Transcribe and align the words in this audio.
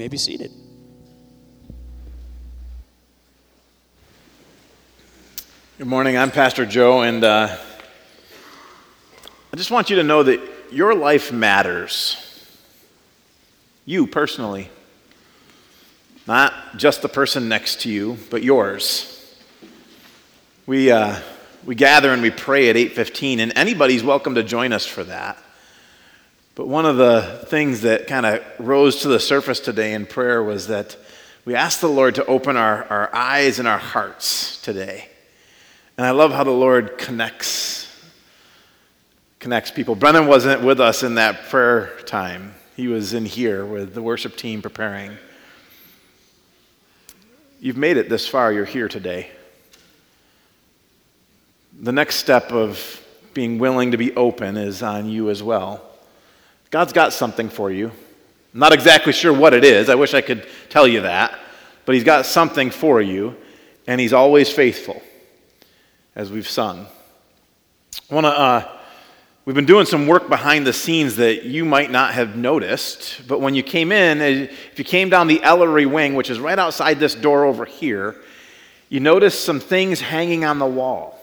may 0.00 0.08
be 0.08 0.16
seated. 0.16 0.50
Good 5.76 5.86
morning. 5.86 6.16
I'm 6.16 6.30
Pastor 6.30 6.64
Joe, 6.64 7.02
and 7.02 7.22
uh, 7.22 7.54
I 9.52 9.56
just 9.58 9.70
want 9.70 9.90
you 9.90 9.96
to 9.96 10.02
know 10.02 10.22
that 10.22 10.40
your 10.72 10.94
life 10.94 11.32
matters. 11.32 12.16
You 13.84 14.06
personally. 14.06 14.70
Not 16.26 16.54
just 16.78 17.02
the 17.02 17.10
person 17.10 17.50
next 17.50 17.82
to 17.82 17.90
you, 17.90 18.16
but 18.30 18.42
yours. 18.42 19.36
We, 20.64 20.90
uh, 20.90 21.20
we 21.66 21.74
gather 21.74 22.10
and 22.14 22.22
we 22.22 22.30
pray 22.30 22.70
at 22.70 22.76
8.15, 22.76 23.40
and 23.40 23.52
anybody's 23.54 24.02
welcome 24.02 24.36
to 24.36 24.42
join 24.42 24.72
us 24.72 24.86
for 24.86 25.04
that. 25.04 25.36
But 26.54 26.68
one 26.68 26.86
of 26.86 26.96
the 26.96 27.44
things 27.46 27.82
that 27.82 28.06
kind 28.06 28.26
of 28.26 28.44
rose 28.58 29.02
to 29.02 29.08
the 29.08 29.20
surface 29.20 29.60
today 29.60 29.92
in 29.92 30.06
prayer 30.06 30.42
was 30.42 30.66
that 30.66 30.96
we 31.44 31.54
asked 31.54 31.80
the 31.80 31.88
Lord 31.88 32.16
to 32.16 32.26
open 32.26 32.56
our, 32.56 32.84
our 32.84 33.14
eyes 33.14 33.58
and 33.58 33.66
our 33.66 33.78
hearts 33.78 34.60
today 34.60 35.10
and 36.00 36.06
I 36.06 36.12
love 36.12 36.32
how 36.32 36.44
the 36.44 36.50
Lord 36.50 36.96
connects 36.96 37.86
connects 39.38 39.70
people. 39.70 39.94
Brennan 39.94 40.26
wasn't 40.26 40.62
with 40.62 40.80
us 40.80 41.02
in 41.02 41.16
that 41.16 41.50
prayer 41.50 41.94
time. 42.06 42.54
He 42.74 42.88
was 42.88 43.12
in 43.12 43.26
here 43.26 43.66
with 43.66 43.92
the 43.92 44.00
worship 44.00 44.34
team 44.34 44.62
preparing. 44.62 45.18
You've 47.60 47.76
made 47.76 47.98
it 47.98 48.08
this 48.08 48.26
far. 48.26 48.50
You're 48.50 48.64
here 48.64 48.88
today. 48.88 49.30
The 51.78 51.92
next 51.92 52.14
step 52.14 52.50
of 52.50 53.06
being 53.34 53.58
willing 53.58 53.90
to 53.90 53.98
be 53.98 54.16
open 54.16 54.56
is 54.56 54.82
on 54.82 55.06
you 55.06 55.28
as 55.28 55.42
well. 55.42 55.84
God's 56.70 56.92
got 56.92 57.12
something 57.12 57.48
for 57.48 57.70
you. 57.70 57.88
I'm 58.54 58.60
not 58.60 58.72
exactly 58.72 59.12
sure 59.12 59.32
what 59.32 59.54
it 59.54 59.64
is. 59.64 59.88
I 59.88 59.96
wish 59.96 60.14
I 60.14 60.20
could 60.20 60.46
tell 60.68 60.86
you 60.86 61.02
that. 61.02 61.38
But 61.84 61.96
He's 61.96 62.04
got 62.04 62.26
something 62.26 62.70
for 62.70 63.02
you, 63.02 63.36
and 63.86 64.00
He's 64.00 64.12
always 64.12 64.48
faithful 64.50 65.02
as 66.14 66.30
we've 66.30 66.48
sung. 66.48 66.86
I 68.10 68.14
want 68.14 68.24
to. 68.24 68.30
Uh, 68.30 68.76
we've 69.44 69.56
been 69.56 69.66
doing 69.66 69.86
some 69.86 70.06
work 70.06 70.28
behind 70.28 70.64
the 70.64 70.72
scenes 70.72 71.16
that 71.16 71.44
you 71.44 71.64
might 71.64 71.90
not 71.90 72.14
have 72.14 72.36
noticed, 72.36 73.22
but 73.26 73.40
when 73.40 73.56
you 73.56 73.64
came 73.64 73.90
in, 73.90 74.20
if 74.20 74.78
you 74.78 74.84
came 74.84 75.08
down 75.08 75.26
the 75.26 75.42
Ellery 75.42 75.86
wing, 75.86 76.14
which 76.14 76.30
is 76.30 76.38
right 76.38 76.58
outside 76.58 77.00
this 77.00 77.16
door 77.16 77.44
over 77.44 77.64
here, 77.64 78.14
you 78.88 79.00
noticed 79.00 79.44
some 79.44 79.58
things 79.58 80.00
hanging 80.00 80.44
on 80.44 80.60
the 80.60 80.66
wall. 80.66 81.16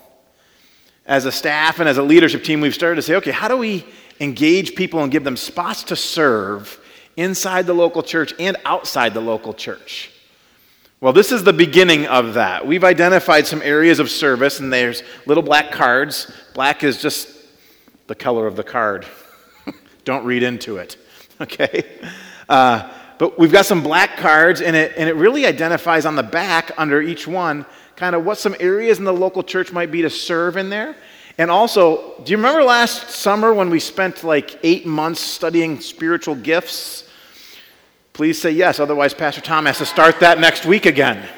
As 1.05 1.23
a 1.23 1.31
staff 1.31 1.79
and 1.79 1.87
as 1.87 1.97
a 1.97 2.03
leadership 2.03 2.43
team, 2.43 2.59
we've 2.59 2.75
started 2.75 2.97
to 2.97 3.01
say, 3.01 3.15
okay, 3.15 3.31
how 3.31 3.47
do 3.47 3.55
we 3.55 3.85
engage 4.19 4.75
people 4.75 5.03
and 5.03 5.11
give 5.11 5.23
them 5.23 5.37
spots 5.37 5.83
to 5.83 5.95
serve 5.95 6.79
inside 7.15 7.65
the 7.65 7.73
local 7.73 8.03
church 8.03 8.33
and 8.39 8.57
outside 8.65 9.13
the 9.13 9.21
local 9.21 9.53
church? 9.53 10.11
Well, 10.99 11.13
this 11.13 11.31
is 11.31 11.43
the 11.43 11.53
beginning 11.53 12.07
of 12.07 12.33
that. 12.33 12.65
We've 12.65 12.83
identified 12.83 13.45
some 13.45 13.61
areas 13.61 13.99
of 13.99 14.09
service, 14.09 14.59
and 14.59 14.73
there's 14.73 15.03
little 15.27 15.43
black 15.43 15.71
cards. 15.71 16.31
Black 16.55 16.83
is 16.83 17.01
just 17.01 17.29
the 18.07 18.15
color 18.15 18.47
of 18.47 18.55
the 18.55 18.63
card. 18.63 19.05
Don't 20.05 20.25
read 20.25 20.41
into 20.41 20.77
it, 20.77 20.97
okay? 21.41 21.83
Uh, 22.49 22.91
but 23.19 23.37
we've 23.37 23.51
got 23.51 23.65
some 23.65 23.83
black 23.83 24.17
cards, 24.17 24.61
and 24.61 24.75
it, 24.75 24.93
and 24.97 25.07
it 25.07 25.15
really 25.15 25.45
identifies 25.45 26.05
on 26.05 26.15
the 26.15 26.23
back 26.23 26.71
under 26.77 27.01
each 27.01 27.27
one 27.27 27.65
kind 27.97 28.15
of 28.15 28.23
what 28.23 28.37
some 28.37 28.55
areas 28.59 28.99
in 28.99 29.03
the 29.03 29.13
local 29.13 29.43
church 29.43 29.73
might 29.73 29.91
be 29.91 30.03
to 30.03 30.09
serve 30.09 30.55
in 30.55 30.69
there. 30.69 30.95
And 31.37 31.51
also, 31.51 32.19
do 32.23 32.31
you 32.31 32.37
remember 32.37 32.63
last 32.63 33.11
summer 33.11 33.53
when 33.53 33.69
we 33.69 33.79
spent 33.79 34.23
like 34.23 34.59
eight 34.63 34.87
months 34.87 35.19
studying 35.21 35.79
spiritual 35.79 36.33
gifts? 36.33 37.07
Please 38.13 38.41
say 38.41 38.49
yes, 38.49 38.79
otherwise, 38.79 39.13
Pastor 39.13 39.41
Tom 39.41 39.67
has 39.67 39.77
to 39.77 39.85
start 39.85 40.19
that 40.21 40.39
next 40.39 40.65
week 40.65 40.87
again. 40.87 41.29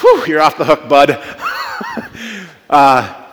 Whew, 0.00 0.24
you're 0.26 0.40
off 0.40 0.58
the 0.58 0.64
hook, 0.64 0.88
bud. 0.88 1.10
uh, 2.70 3.26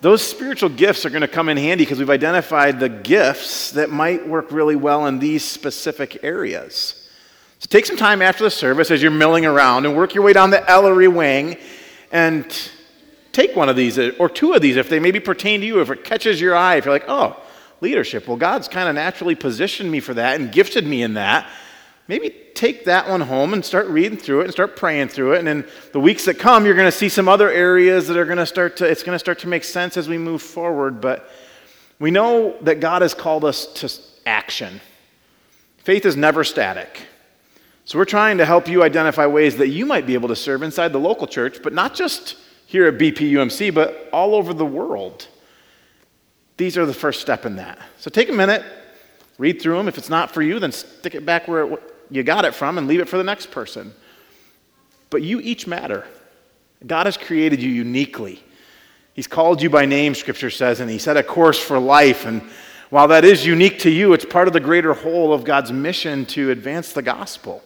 those 0.00 0.22
spiritual 0.22 0.68
gifts 0.68 1.04
are 1.04 1.10
going 1.10 1.22
to 1.22 1.28
come 1.28 1.48
in 1.48 1.56
handy 1.56 1.82
because 1.84 1.98
we've 1.98 2.08
identified 2.08 2.78
the 2.78 2.88
gifts 2.88 3.72
that 3.72 3.90
might 3.90 4.28
work 4.28 4.52
really 4.52 4.76
well 4.76 5.06
in 5.06 5.18
these 5.18 5.44
specific 5.44 6.22
areas. 6.22 7.08
So 7.58 7.66
take 7.68 7.86
some 7.86 7.96
time 7.96 8.22
after 8.22 8.44
the 8.44 8.50
service 8.50 8.92
as 8.92 9.02
you're 9.02 9.10
milling 9.10 9.44
around 9.44 9.86
and 9.86 9.96
work 9.96 10.14
your 10.14 10.22
way 10.22 10.32
down 10.32 10.50
the 10.50 10.70
Ellery 10.70 11.08
wing 11.08 11.56
and 12.12 12.46
take 13.36 13.54
one 13.54 13.68
of 13.68 13.76
these 13.76 13.98
or 13.98 14.28
two 14.28 14.52
of 14.54 14.62
these 14.62 14.76
if 14.76 14.88
they 14.88 14.98
maybe 14.98 15.20
pertain 15.20 15.60
to 15.60 15.66
you, 15.66 15.80
if 15.80 15.90
it 15.90 16.04
catches 16.04 16.40
your 16.40 16.56
eye, 16.56 16.76
if 16.76 16.84
you're 16.84 16.94
like, 16.94 17.08
oh, 17.08 17.36
leadership. 17.80 18.26
Well, 18.26 18.36
God's 18.36 18.68
kind 18.68 18.88
of 18.88 18.94
naturally 18.94 19.34
positioned 19.34 19.90
me 19.90 20.00
for 20.00 20.14
that 20.14 20.40
and 20.40 20.50
gifted 20.50 20.86
me 20.86 21.02
in 21.02 21.14
that 21.14 21.48
maybe 22.08 22.30
take 22.54 22.84
that 22.84 23.08
one 23.08 23.20
home 23.20 23.52
and 23.52 23.64
start 23.64 23.86
reading 23.88 24.18
through 24.18 24.40
it 24.40 24.44
and 24.44 24.52
start 24.52 24.76
praying 24.76 25.08
through 25.08 25.34
it. 25.34 25.40
And 25.40 25.48
in 25.48 25.68
the 25.92 26.00
weeks 26.00 26.24
that 26.26 26.38
come, 26.38 26.64
you're 26.64 26.74
going 26.74 26.90
to 26.90 26.96
see 26.96 27.08
some 27.08 27.28
other 27.28 27.50
areas 27.50 28.08
that 28.08 28.16
are 28.16 28.24
going 28.24 28.38
to 28.38 28.46
start 28.46 28.76
to, 28.78 28.86
it's 28.86 29.02
going 29.02 29.14
to 29.14 29.18
start 29.18 29.40
to 29.40 29.48
make 29.48 29.64
sense 29.64 29.96
as 29.96 30.08
we 30.08 30.18
move 30.18 30.42
forward. 30.42 31.00
But 31.00 31.28
we 31.98 32.10
know 32.10 32.56
that 32.62 32.80
God 32.80 33.02
has 33.02 33.14
called 33.14 33.44
us 33.44 33.66
to 33.74 33.92
action. 34.26 34.80
Faith 35.78 36.06
is 36.06 36.16
never 36.16 36.44
static. 36.44 37.02
So 37.84 37.98
we're 37.98 38.04
trying 38.04 38.38
to 38.38 38.46
help 38.46 38.68
you 38.68 38.82
identify 38.82 39.26
ways 39.26 39.56
that 39.58 39.68
you 39.68 39.86
might 39.86 40.06
be 40.06 40.14
able 40.14 40.28
to 40.28 40.36
serve 40.36 40.62
inside 40.62 40.92
the 40.92 40.98
local 40.98 41.26
church, 41.26 41.62
but 41.62 41.72
not 41.72 41.94
just 41.94 42.36
here 42.66 42.86
at 42.86 42.98
BPUMC, 42.98 43.72
but 43.72 44.08
all 44.12 44.34
over 44.34 44.52
the 44.52 44.66
world. 44.66 45.26
These 46.56 46.76
are 46.76 46.86
the 46.86 46.94
first 46.94 47.20
step 47.20 47.46
in 47.46 47.56
that. 47.56 47.78
So 47.98 48.10
take 48.10 48.28
a 48.28 48.32
minute, 48.32 48.64
read 49.38 49.62
through 49.62 49.76
them. 49.76 49.88
If 49.88 49.98
it's 49.98 50.08
not 50.10 50.32
for 50.32 50.42
you, 50.42 50.58
then 50.58 50.72
stick 50.72 51.14
it 51.14 51.24
back 51.24 51.48
where 51.48 51.64
it 51.64 51.82
you 52.10 52.22
got 52.22 52.44
it 52.44 52.54
from 52.54 52.78
and 52.78 52.86
leave 52.86 53.00
it 53.00 53.08
for 53.08 53.16
the 53.16 53.24
next 53.24 53.50
person. 53.50 53.92
But 55.10 55.22
you 55.22 55.40
each 55.40 55.66
matter. 55.66 56.04
God 56.86 57.06
has 57.06 57.16
created 57.16 57.62
you 57.62 57.70
uniquely. 57.70 58.42
He's 59.14 59.26
called 59.26 59.62
you 59.62 59.70
by 59.70 59.86
name, 59.86 60.14
Scripture 60.14 60.50
says, 60.50 60.80
and 60.80 60.90
He 60.90 60.98
set 60.98 61.16
a 61.16 61.22
course 61.22 61.58
for 61.58 61.78
life. 61.78 62.26
And 62.26 62.42
while 62.90 63.08
that 63.08 63.24
is 63.24 63.46
unique 63.46 63.78
to 63.80 63.90
you, 63.90 64.12
it's 64.12 64.24
part 64.24 64.46
of 64.46 64.52
the 64.52 64.60
greater 64.60 64.92
whole 64.92 65.32
of 65.32 65.44
God's 65.44 65.72
mission 65.72 66.26
to 66.26 66.50
advance 66.50 66.92
the 66.92 67.02
gospel 67.02 67.62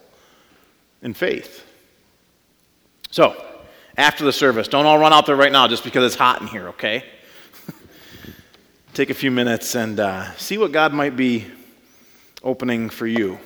in 1.03 1.13
faith. 1.13 1.67
So, 3.11 3.45
after 4.01 4.25
the 4.25 4.33
service, 4.33 4.67
don't 4.67 4.87
all 4.87 4.99
run 4.99 5.13
out 5.13 5.27
there 5.27 5.37
right 5.37 5.53
now 5.53 5.69
just 5.69 5.85
because 5.85 6.03
it's 6.05 6.15
hot 6.15 6.41
in 6.41 6.47
here, 6.47 6.69
okay? 6.69 7.05
Take 8.95 9.11
a 9.11 9.15
few 9.15 9.31
minutes 9.31 9.75
and 9.75 10.01
uh, 10.01 10.35
see 10.37 10.57
what 10.57 10.73
God 10.73 10.95
might 10.95 11.17
be 11.17 11.45
opening 12.43 12.89
for 12.89 13.07
you. 13.07 13.39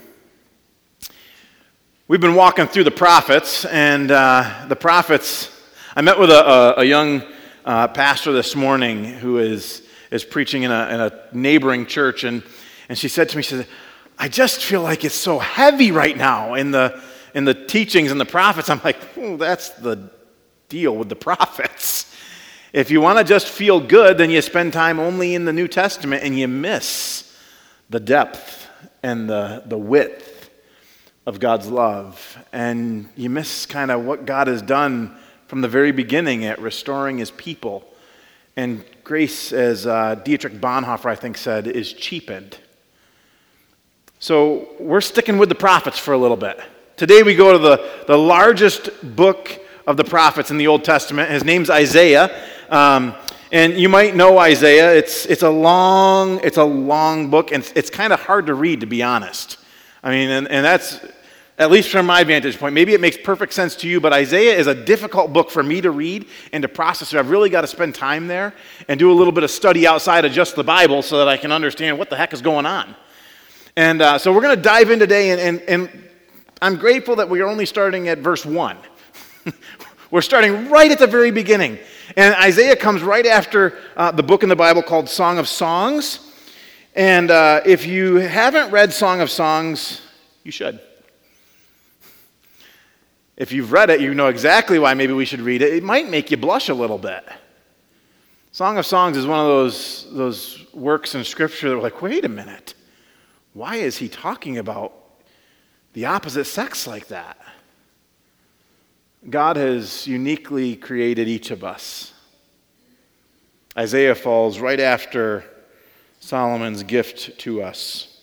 We've 2.06 2.20
been 2.20 2.37
walking 2.37 2.69
through 2.69 2.84
the 2.84 2.93
prophets, 2.93 3.64
and 3.64 4.12
uh, 4.12 4.66
the 4.69 4.76
prophets. 4.76 5.50
I 5.97 6.03
met 6.03 6.20
with 6.20 6.31
a, 6.31 6.48
a, 6.48 6.75
a 6.82 6.84
young 6.84 7.25
uh, 7.64 7.88
pastor 7.88 8.32
this 8.32 8.54
morning 8.54 9.04
who 9.04 9.38
is, 9.38 9.82
is 10.12 10.22
preaching 10.22 10.62
in 10.62 10.70
a, 10.70 10.88
in 10.88 11.00
a 11.00 11.20
neighboring 11.32 11.84
church, 11.84 12.22
and, 12.22 12.44
and 12.88 12.97
she 12.97 13.09
said 13.09 13.28
to 13.31 13.37
me, 13.37 13.43
She 13.43 13.56
said, 13.56 13.66
I 14.20 14.28
just 14.28 14.62
feel 14.62 14.82
like 14.82 15.04
it's 15.04 15.16
so 15.16 15.41
heavy 15.41 15.91
right 15.91 16.16
now 16.16 16.54
in 16.54 16.70
the, 16.70 17.03
in 17.34 17.44
the 17.44 17.54
teachings 17.54 18.12
and 18.12 18.20
the 18.20 18.25
prophets. 18.25 18.70
I'm 18.70 18.81
like, 18.84 18.98
that's 19.37 19.70
the 19.70 20.10
deal 20.74 20.96
with 20.96 21.08
the 21.08 21.16
prophets. 21.30 22.12
If 22.72 22.90
you 22.90 23.00
want 23.00 23.18
to 23.18 23.24
just 23.24 23.46
feel 23.46 23.78
good, 23.78 24.18
then 24.18 24.30
you 24.30 24.42
spend 24.42 24.72
time 24.72 24.98
only 24.98 25.36
in 25.36 25.44
the 25.44 25.52
New 25.52 25.68
Testament 25.68 26.24
and 26.24 26.36
you 26.36 26.48
miss 26.48 27.32
the 27.88 28.00
depth 28.00 28.66
and 29.00 29.30
the, 29.30 29.62
the 29.66 29.78
width 29.78 30.50
of 31.26 31.38
God's 31.38 31.68
love. 31.68 32.36
And 32.52 33.08
you 33.14 33.30
miss 33.30 33.66
kind 33.66 33.92
of 33.92 34.04
what 34.04 34.26
God 34.26 34.48
has 34.48 34.62
done 34.62 35.16
from 35.46 35.60
the 35.60 35.68
very 35.68 35.92
beginning 35.92 36.44
at 36.44 36.58
restoring 36.60 37.18
his 37.18 37.30
people. 37.30 37.84
And 38.56 38.84
grace, 39.04 39.52
as 39.52 39.86
uh, 39.86 40.16
Dietrich 40.16 40.54
Bonhoeffer, 40.54 41.06
I 41.06 41.14
think, 41.14 41.36
said, 41.36 41.68
is 41.68 41.92
cheapened. 41.92 42.58
So 44.18 44.69
we're 44.81 45.00
sticking 45.00 45.38
with 45.38 45.50
the 45.50 45.54
prophets 45.54 46.00
for 46.00 46.14
a 46.14 46.19
little 46.19 46.37
bit. 46.37 46.58
Today 46.96 47.22
we 47.22 47.37
go 47.37 47.52
to 47.52 47.58
the, 47.58 48.04
the 48.08 48.19
largest 48.19 48.90
book 49.14 49.60
of 49.86 49.96
the 49.96 50.04
prophets 50.04 50.50
in 50.50 50.58
the 50.58 50.66
Old 50.66 50.84
Testament. 50.84 51.31
His 51.31 51.44
name's 51.44 51.70
Isaiah. 51.70 52.34
Um, 52.70 53.14
and 53.52 53.75
you 53.75 53.88
might 53.88 54.16
know 54.16 54.38
Isaiah. 54.38 54.94
It's, 54.94 55.26
it's, 55.26 55.42
a, 55.42 55.50
long, 55.50 56.40
it's 56.42 56.56
a 56.56 56.64
long 56.64 57.31
book, 57.31 57.52
and 57.52 57.62
it's, 57.62 57.72
it's 57.72 57.90
kind 57.90 58.12
of 58.12 58.20
hard 58.20 58.46
to 58.46 58.54
read, 58.54 58.81
to 58.81 58.86
be 58.86 59.02
honest. 59.02 59.58
I 60.02 60.10
mean, 60.10 60.31
and, 60.31 60.48
and 60.48 60.64
that's, 60.64 61.00
at 61.56 61.70
least 61.70 61.90
from 61.90 62.06
my 62.06 62.25
vantage 62.25 62.58
point. 62.58 62.75
Maybe 62.75 62.94
it 62.94 63.00
makes 63.00 63.16
perfect 63.16 63.52
sense 63.52 63.76
to 63.76 63.88
you, 63.88 64.00
but 64.00 64.12
Isaiah 64.12 64.56
is 64.58 64.66
a 64.66 64.75
difficult 64.75 65.32
book 65.32 65.50
for 65.50 65.62
me 65.62 65.81
to 65.82 65.90
read 65.90 66.26
and 66.52 66.62
to 66.62 66.69
process. 66.69 67.10
So 67.10 67.19
I've 67.19 67.30
really 67.30 67.48
got 67.48 67.60
to 67.60 67.69
spend 67.69 67.94
time 67.94 68.26
there 68.26 68.54
and 68.88 68.98
do 68.98 69.12
a 69.12 69.14
little 69.14 69.32
bit 69.32 69.44
of 69.44 69.50
study 69.50 69.87
outside 69.87 70.25
of 70.25 70.32
just 70.32 70.56
the 70.56 70.64
Bible 70.64 71.02
so 71.02 71.19
that 71.19 71.28
I 71.28 71.37
can 71.37 71.52
understand 71.52 71.96
what 71.96 72.10
the 72.10 72.16
heck 72.16 72.32
is 72.32 72.42
going 72.42 72.66
on. 72.66 72.96
And 73.76 74.02
uh, 74.02 74.19
so 74.19 74.32
we're 74.32 74.40
going 74.40 74.56
to 74.56 74.62
dive 74.62 74.90
in 74.90 74.98
today, 74.98 75.30
and, 75.30 75.40
and, 75.40 75.60
and 75.69 76.04
I'm 76.60 76.76
grateful 76.76 77.16
that 77.16 77.28
we're 77.28 77.46
only 77.46 77.66
starting 77.66 78.08
at 78.08 78.19
verse 78.19 78.44
1. 78.44 78.76
we're 80.11 80.23
starting 80.23 80.69
right 80.70 80.91
at 80.91 80.99
the 80.99 81.06
very 81.06 81.31
beginning. 81.31 81.79
And 82.17 82.35
Isaiah 82.35 82.76
comes 82.76 83.02
right 83.02 83.26
after 83.26 83.79
uh, 83.96 84.11
the 84.11 84.23
book 84.23 84.43
in 84.43 84.49
the 84.49 84.56
Bible 84.56 84.82
called 84.82 85.08
Song 85.08 85.38
of 85.38 85.49
Songs. 85.49 86.20
And 86.94 87.31
uh, 87.31 87.62
if 87.64 87.87
you 87.87 88.17
haven't 88.17 88.70
read 88.70 88.93
Song 88.93 89.20
of 89.20 89.31
Songs, 89.31 90.00
you 90.44 90.52
should. 90.52 90.81
If 93.37 93.52
you've 93.52 93.73
read 93.73 93.91
it, 93.91 94.00
you 94.00 94.14
know 94.14 94.29
exactly 94.29 94.79
why 94.79 94.94
maybe 94.94 95.12
we 95.12 95.25
should 95.25 95.41
read 95.41 95.61
it. 95.62 95.73
It 95.73 95.82
might 95.82 96.08
make 96.08 96.31
you 96.31 96.37
blush 96.37 96.69
a 96.69 96.75
little 96.75 96.99
bit. 96.99 97.25
Song 98.52 98.79
of 98.79 98.87
Songs 98.87 99.17
is 99.17 99.26
one 99.26 99.40
of 99.40 99.47
those, 99.47 100.06
those 100.12 100.64
works 100.73 101.17
in 101.17 101.25
Scripture 101.25 101.70
that 101.70 101.75
are 101.75 101.82
like, 101.82 102.00
wait 102.00 102.25
a 102.25 102.29
minute. 102.29 102.75
Why 103.52 103.76
is 103.76 103.97
he 103.97 104.08
talking 104.08 104.58
about 104.58 104.93
the 105.93 106.06
opposite 106.06 106.44
sex 106.44 106.87
like 106.87 107.08
that? 107.08 107.37
God 109.29 109.56
has 109.56 110.06
uniquely 110.06 110.76
created 110.76 111.29
each 111.29 111.50
of 111.50 111.65
us. 111.65 112.12
Isaiah 113.76 114.15
falls 114.15 114.59
right 114.59 114.79
after 114.79 115.44
Solomon's 116.21 116.82
gift 116.82 117.38
to 117.41 117.62
us. 117.62 118.23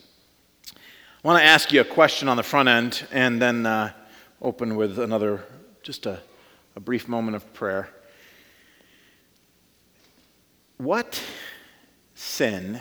I 0.75 1.27
want 1.27 1.39
to 1.39 1.43
ask 1.43 1.71
you 1.71 1.81
a 1.81 1.85
question 1.85 2.27
on 2.27 2.37
the 2.37 2.43
front 2.43 2.69
end 2.69 3.03
and 3.11 3.41
then 3.41 3.65
uh, 3.65 3.93
open 4.41 4.75
with 4.75 4.99
another, 4.99 5.43
just 5.81 6.05
a, 6.05 6.19
a 6.75 6.79
brief 6.79 7.07
moment 7.07 7.35
of 7.35 7.51
prayer. 7.53 7.89
What 10.77 11.21
sin 12.13 12.79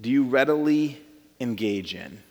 do 0.00 0.08
you 0.08 0.24
readily 0.24 1.00
engage 1.40 1.94
in? 1.94 2.22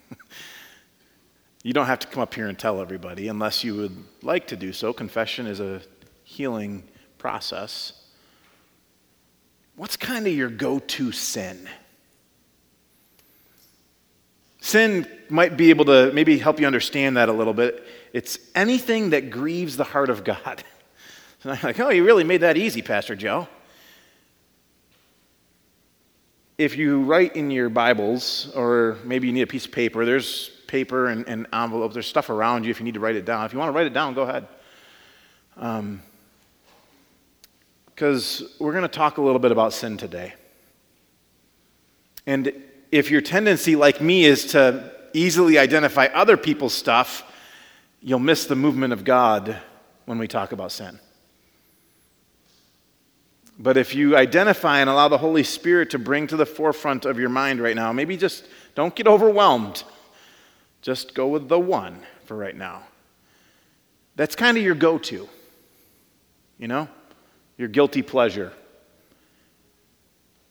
you 1.62 1.72
don't 1.72 1.86
have 1.86 1.98
to 2.00 2.06
come 2.06 2.22
up 2.22 2.34
here 2.34 2.48
and 2.48 2.58
tell 2.58 2.80
everybody 2.80 3.28
unless 3.28 3.64
you 3.64 3.74
would 3.76 3.96
like 4.22 4.46
to 4.48 4.56
do 4.56 4.72
so. 4.72 4.92
Confession 4.92 5.46
is 5.46 5.60
a 5.60 5.82
healing 6.24 6.84
process. 7.18 7.92
What's 9.76 9.96
kind 9.96 10.26
of 10.26 10.32
your 10.32 10.50
go 10.50 10.78
to 10.78 11.12
sin? 11.12 11.68
Sin 14.60 15.06
might 15.28 15.56
be 15.56 15.70
able 15.70 15.84
to 15.86 16.10
maybe 16.12 16.38
help 16.38 16.60
you 16.60 16.66
understand 16.66 17.16
that 17.16 17.28
a 17.28 17.32
little 17.32 17.52
bit. 17.52 17.84
It's 18.12 18.38
anything 18.54 19.10
that 19.10 19.30
grieves 19.30 19.76
the 19.76 19.84
heart 19.84 20.10
of 20.10 20.24
God. 20.24 20.64
And 21.42 21.52
I'm 21.52 21.58
like, 21.62 21.78
oh, 21.78 21.90
you 21.90 22.06
really 22.06 22.24
made 22.24 22.40
that 22.40 22.56
easy, 22.56 22.80
Pastor 22.80 23.14
Joe. 23.14 23.46
If 26.56 26.76
you 26.76 27.02
write 27.02 27.34
in 27.34 27.50
your 27.50 27.68
Bibles, 27.68 28.52
or 28.54 28.96
maybe 29.02 29.26
you 29.26 29.32
need 29.32 29.42
a 29.42 29.46
piece 29.46 29.66
of 29.66 29.72
paper, 29.72 30.04
there's 30.04 30.50
paper 30.68 31.08
and, 31.08 31.28
and 31.28 31.48
there's 31.92 32.06
stuff 32.06 32.30
around 32.30 32.64
you 32.64 32.70
if 32.70 32.78
you 32.78 32.84
need 32.84 32.94
to 32.94 33.00
write 33.00 33.16
it 33.16 33.24
down. 33.24 33.44
If 33.44 33.52
you 33.52 33.58
want 33.58 33.70
to 33.70 33.72
write 33.72 33.86
it 33.86 33.92
down, 33.92 34.14
go 34.14 34.22
ahead. 34.22 34.46
Because 37.86 38.40
um, 38.40 38.48
we're 38.60 38.70
going 38.70 38.82
to 38.82 38.88
talk 38.88 39.18
a 39.18 39.20
little 39.22 39.40
bit 39.40 39.50
about 39.50 39.72
sin 39.72 39.96
today. 39.96 40.34
And 42.24 42.52
if 42.92 43.10
your 43.10 43.20
tendency, 43.20 43.74
like 43.74 44.00
me, 44.00 44.24
is 44.24 44.46
to 44.52 44.92
easily 45.12 45.58
identify 45.58 46.06
other 46.06 46.36
people's 46.36 46.74
stuff, 46.74 47.24
you'll 48.00 48.20
miss 48.20 48.46
the 48.46 48.56
movement 48.56 48.92
of 48.92 49.02
God 49.02 49.58
when 50.04 50.18
we 50.18 50.28
talk 50.28 50.52
about 50.52 50.70
sin. 50.70 51.00
But 53.58 53.76
if 53.76 53.94
you 53.94 54.16
identify 54.16 54.80
and 54.80 54.90
allow 54.90 55.08
the 55.08 55.18
Holy 55.18 55.44
Spirit 55.44 55.90
to 55.90 55.98
bring 55.98 56.26
to 56.26 56.36
the 56.36 56.46
forefront 56.46 57.04
of 57.04 57.18
your 57.18 57.28
mind 57.28 57.60
right 57.60 57.76
now, 57.76 57.92
maybe 57.92 58.16
just 58.16 58.46
don't 58.74 58.94
get 58.94 59.06
overwhelmed. 59.06 59.84
Just 60.82 61.14
go 61.14 61.28
with 61.28 61.48
the 61.48 61.58
one 61.58 62.00
for 62.24 62.36
right 62.36 62.56
now. 62.56 62.82
That's 64.16 64.36
kind 64.36 64.56
of 64.56 64.62
your 64.62 64.74
go 64.74 64.98
to, 64.98 65.28
you 66.58 66.68
know, 66.68 66.88
your 67.56 67.68
guilty 67.68 68.02
pleasure, 68.02 68.52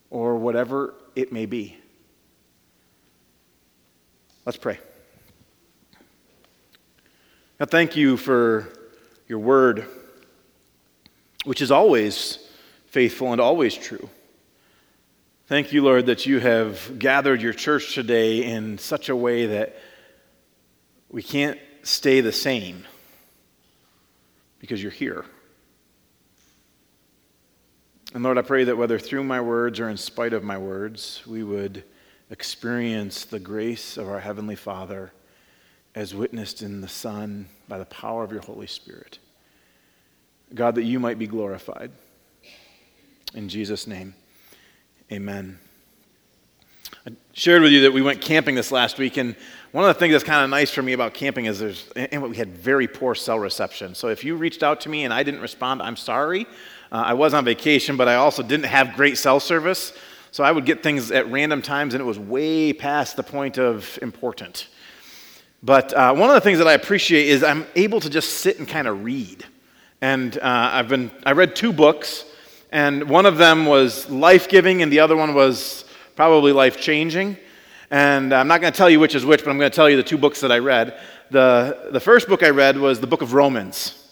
or 0.10 0.36
whatever 0.36 0.94
it 1.16 1.32
may 1.32 1.46
be. 1.46 1.78
Let's 4.46 4.58
pray. 4.58 4.80
Now, 7.60 7.66
thank 7.66 7.96
you 7.96 8.18
for 8.18 8.68
your 9.28 9.40
word, 9.40 9.86
which 11.46 11.62
is 11.62 11.72
always 11.72 12.40
faithful 12.94 13.32
and 13.32 13.42
always 13.42 13.74
true. 13.74 14.08
Thank 15.48 15.74
you, 15.74 15.82
Lord, 15.82 16.06
that 16.06 16.28
you 16.28 16.40
have 16.40 17.00
gathered 17.00 17.42
your 17.42 17.52
church 17.52 17.96
today 17.96 18.44
in 18.44 18.78
such 18.78 19.10
a 19.10 19.16
way 19.16 19.48
that 19.48 19.76
we 21.10 21.24
can't 21.24 21.60
stay 21.82 22.22
the 22.22 22.32
same 22.32 22.86
because 24.60 24.82
you're 24.82 24.92
here. 24.92 25.26
And 28.14 28.22
Lord, 28.22 28.38
I 28.38 28.44
pray 28.44 28.64
that 28.66 28.78
whether 28.78 29.00
through 29.00 29.24
my 29.24 29.42
words 29.42 29.80
or 29.80 29.90
in 29.90 29.98
spite 29.98 30.34
of 30.34 30.44
my 30.44 30.60
words, 30.60 31.24
we 31.26 31.44
would 31.44 31.84
experience 32.30 33.26
the 33.26 33.40
grace 33.40 33.98
of 33.98 34.08
our 34.08 34.20
Heavenly 34.20 34.56
Father 34.56 35.12
as 35.96 36.14
witnessed 36.14 36.62
in 36.62 36.82
the 36.82 36.88
Son 36.88 37.50
by 37.68 37.80
the 37.80 37.86
power 37.86 38.24
of 38.24 38.32
your 38.32 38.42
Holy 38.42 38.68
Spirit. 38.68 39.18
God, 40.54 40.76
that 40.76 40.84
you 40.84 41.00
might 41.00 41.18
be 41.18 41.26
glorified. 41.26 41.92
In 43.36 43.50
Jesus' 43.50 43.88
name, 43.88 44.14
amen. 45.12 45.58
I 47.08 47.14
shared 47.34 47.64
with 47.64 47.72
you 47.72 47.82
that 47.82 47.92
we 47.92 48.04
went 48.04 48.22
camping 48.22 48.54
this 48.54 48.72
last 48.72 49.00
week, 49.00 49.18
and 49.18 49.36
one 49.72 49.84
of 49.84 49.88
the 49.88 50.00
things 50.00 50.12
that's 50.12 50.24
kind 50.24 50.44
of 50.44 50.52
nice 50.52 50.70
for 50.70 50.84
me 50.84 50.94
about 50.94 51.16
camping 51.16 51.46
is 51.46 51.58
there's, 51.58 51.90
and 51.96 52.22
we 52.22 52.38
had 52.38 52.56
very 52.56 52.88
poor 52.88 53.16
cell 53.16 53.40
reception. 53.40 53.96
So 53.96 54.10
if 54.10 54.24
you 54.24 54.36
reached 54.36 54.62
out 54.62 54.82
to 54.82 54.90
me 54.90 55.04
and 55.04 55.12
I 55.12 55.24
didn't 55.24 55.42
respond, 55.42 55.82
I'm 55.82 55.96
sorry. 55.96 56.46
Uh, 56.92 57.06
I 57.08 57.14
was 57.16 57.34
on 57.34 57.44
vacation, 57.44 57.98
but 57.98 58.08
I 58.08 58.16
also 58.16 58.44
didn't 58.44 58.68
have 58.68 58.96
great 58.96 59.18
cell 59.18 59.40
service. 59.40 59.94
So 60.30 60.44
I 60.44 60.52
would 60.52 60.66
get 60.66 60.84
things 60.84 61.10
at 61.10 61.30
random 61.32 61.64
times, 61.64 61.96
and 61.96 62.02
it 62.02 62.06
was 62.06 62.20
way 62.20 62.72
past 62.72 63.16
the 63.16 63.24
point 63.24 63.58
of 63.58 63.98
important. 64.04 64.68
But 65.64 65.92
uh, 65.92 66.14
one 66.14 66.30
of 66.30 66.36
the 66.36 66.42
things 66.42 66.60
that 66.60 66.68
I 66.68 66.74
appreciate 66.74 67.30
is 67.30 67.44
I'm 67.44 67.66
able 67.76 68.00
to 68.00 68.12
just 68.12 68.36
sit 68.42 68.60
and 68.60 68.68
kind 68.68 68.88
of 68.88 69.04
read. 69.04 69.44
And 70.02 70.38
uh, 70.38 70.42
I've 70.44 70.88
been, 70.88 71.10
I 71.26 71.32
read 71.32 71.56
two 71.56 71.74
books 71.74 72.26
and 72.74 73.08
one 73.08 73.28
of 73.28 73.38
them 73.38 73.68
was 73.68 74.10
life 74.10 74.50
giving, 74.50 74.82
and 74.82 74.92
the 74.92 75.00
other 75.00 75.16
one 75.16 75.36
was 75.36 75.86
probably 76.16 76.52
life 76.52 76.82
changing. 76.82 77.38
And 77.92 78.34
I'm 78.34 78.48
not 78.48 78.62
going 78.62 78.74
to 78.74 78.78
tell 78.78 78.90
you 78.90 79.00
which 79.00 79.14
is 79.14 79.24
which, 79.24 79.44
but 79.44 79.52
I'm 79.52 79.60
going 79.60 79.70
to 79.70 79.76
tell 79.76 79.88
you 79.88 79.96
the 79.96 80.02
two 80.02 80.18
books 80.18 80.42
that 80.42 80.52
I 80.52 80.58
read. 80.58 81.00
The, 81.30 81.90
the 81.92 82.00
first 82.00 82.28
book 82.28 82.42
I 82.42 82.50
read 82.50 82.76
was 82.76 83.00
the 83.00 83.06
book 83.06 83.22
of 83.22 83.34
Romans. 83.34 84.12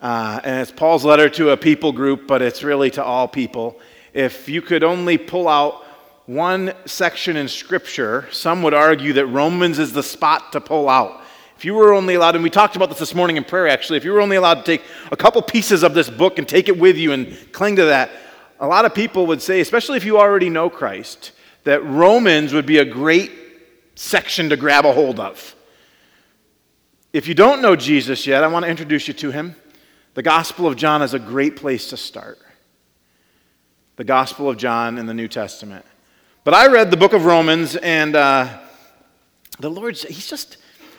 Uh, 0.00 0.40
and 0.44 0.62
it's 0.62 0.72
Paul's 0.72 1.04
letter 1.04 1.28
to 1.28 1.50
a 1.50 1.58
people 1.58 1.92
group, 1.92 2.26
but 2.26 2.40
it's 2.40 2.62
really 2.62 2.90
to 2.92 3.04
all 3.04 3.28
people. 3.28 3.78
If 4.14 4.48
you 4.48 4.62
could 4.62 4.82
only 4.82 5.18
pull 5.18 5.46
out 5.46 5.84
one 6.24 6.72
section 6.86 7.36
in 7.36 7.48
Scripture, 7.48 8.28
some 8.32 8.62
would 8.62 8.72
argue 8.72 9.12
that 9.12 9.26
Romans 9.26 9.78
is 9.78 9.92
the 9.92 10.02
spot 10.02 10.52
to 10.52 10.60
pull 10.62 10.88
out. 10.88 11.20
If 11.58 11.64
you 11.64 11.74
were 11.74 11.92
only 11.92 12.14
allowed, 12.14 12.36
and 12.36 12.44
we 12.44 12.50
talked 12.50 12.76
about 12.76 12.88
this 12.88 13.00
this 13.00 13.16
morning 13.16 13.36
in 13.36 13.42
prayer 13.42 13.66
actually, 13.66 13.96
if 13.96 14.04
you 14.04 14.12
were 14.12 14.20
only 14.20 14.36
allowed 14.36 14.54
to 14.54 14.62
take 14.62 14.84
a 15.10 15.16
couple 15.16 15.42
pieces 15.42 15.82
of 15.82 15.92
this 15.92 16.08
book 16.08 16.38
and 16.38 16.48
take 16.48 16.68
it 16.68 16.78
with 16.78 16.96
you 16.96 17.10
and 17.10 17.36
cling 17.50 17.74
to 17.74 17.86
that, 17.86 18.10
a 18.60 18.66
lot 18.68 18.84
of 18.84 18.94
people 18.94 19.26
would 19.26 19.42
say, 19.42 19.58
especially 19.58 19.96
if 19.96 20.04
you 20.04 20.20
already 20.20 20.50
know 20.50 20.70
Christ, 20.70 21.32
that 21.64 21.84
Romans 21.84 22.52
would 22.52 22.64
be 22.64 22.78
a 22.78 22.84
great 22.84 23.32
section 23.96 24.48
to 24.50 24.56
grab 24.56 24.86
a 24.86 24.92
hold 24.92 25.18
of. 25.18 25.56
If 27.12 27.26
you 27.26 27.34
don't 27.34 27.60
know 27.60 27.74
Jesus 27.74 28.24
yet, 28.24 28.44
I 28.44 28.46
want 28.46 28.64
to 28.64 28.70
introduce 28.70 29.08
you 29.08 29.14
to 29.14 29.32
him. 29.32 29.56
The 30.14 30.22
Gospel 30.22 30.68
of 30.68 30.76
John 30.76 31.02
is 31.02 31.12
a 31.12 31.18
great 31.18 31.56
place 31.56 31.88
to 31.88 31.96
start. 31.96 32.38
The 33.96 34.04
Gospel 34.04 34.48
of 34.48 34.58
John 34.58 34.96
in 34.96 35.06
the 35.06 35.14
New 35.14 35.26
Testament. 35.26 35.84
But 36.44 36.54
I 36.54 36.68
read 36.68 36.92
the 36.92 36.96
book 36.96 37.14
of 37.14 37.24
Romans, 37.24 37.74
and 37.74 38.14
uh, 38.14 38.60
the 39.58 39.70
Lord's, 39.70 40.02
he's 40.02 40.28
just, 40.28 40.58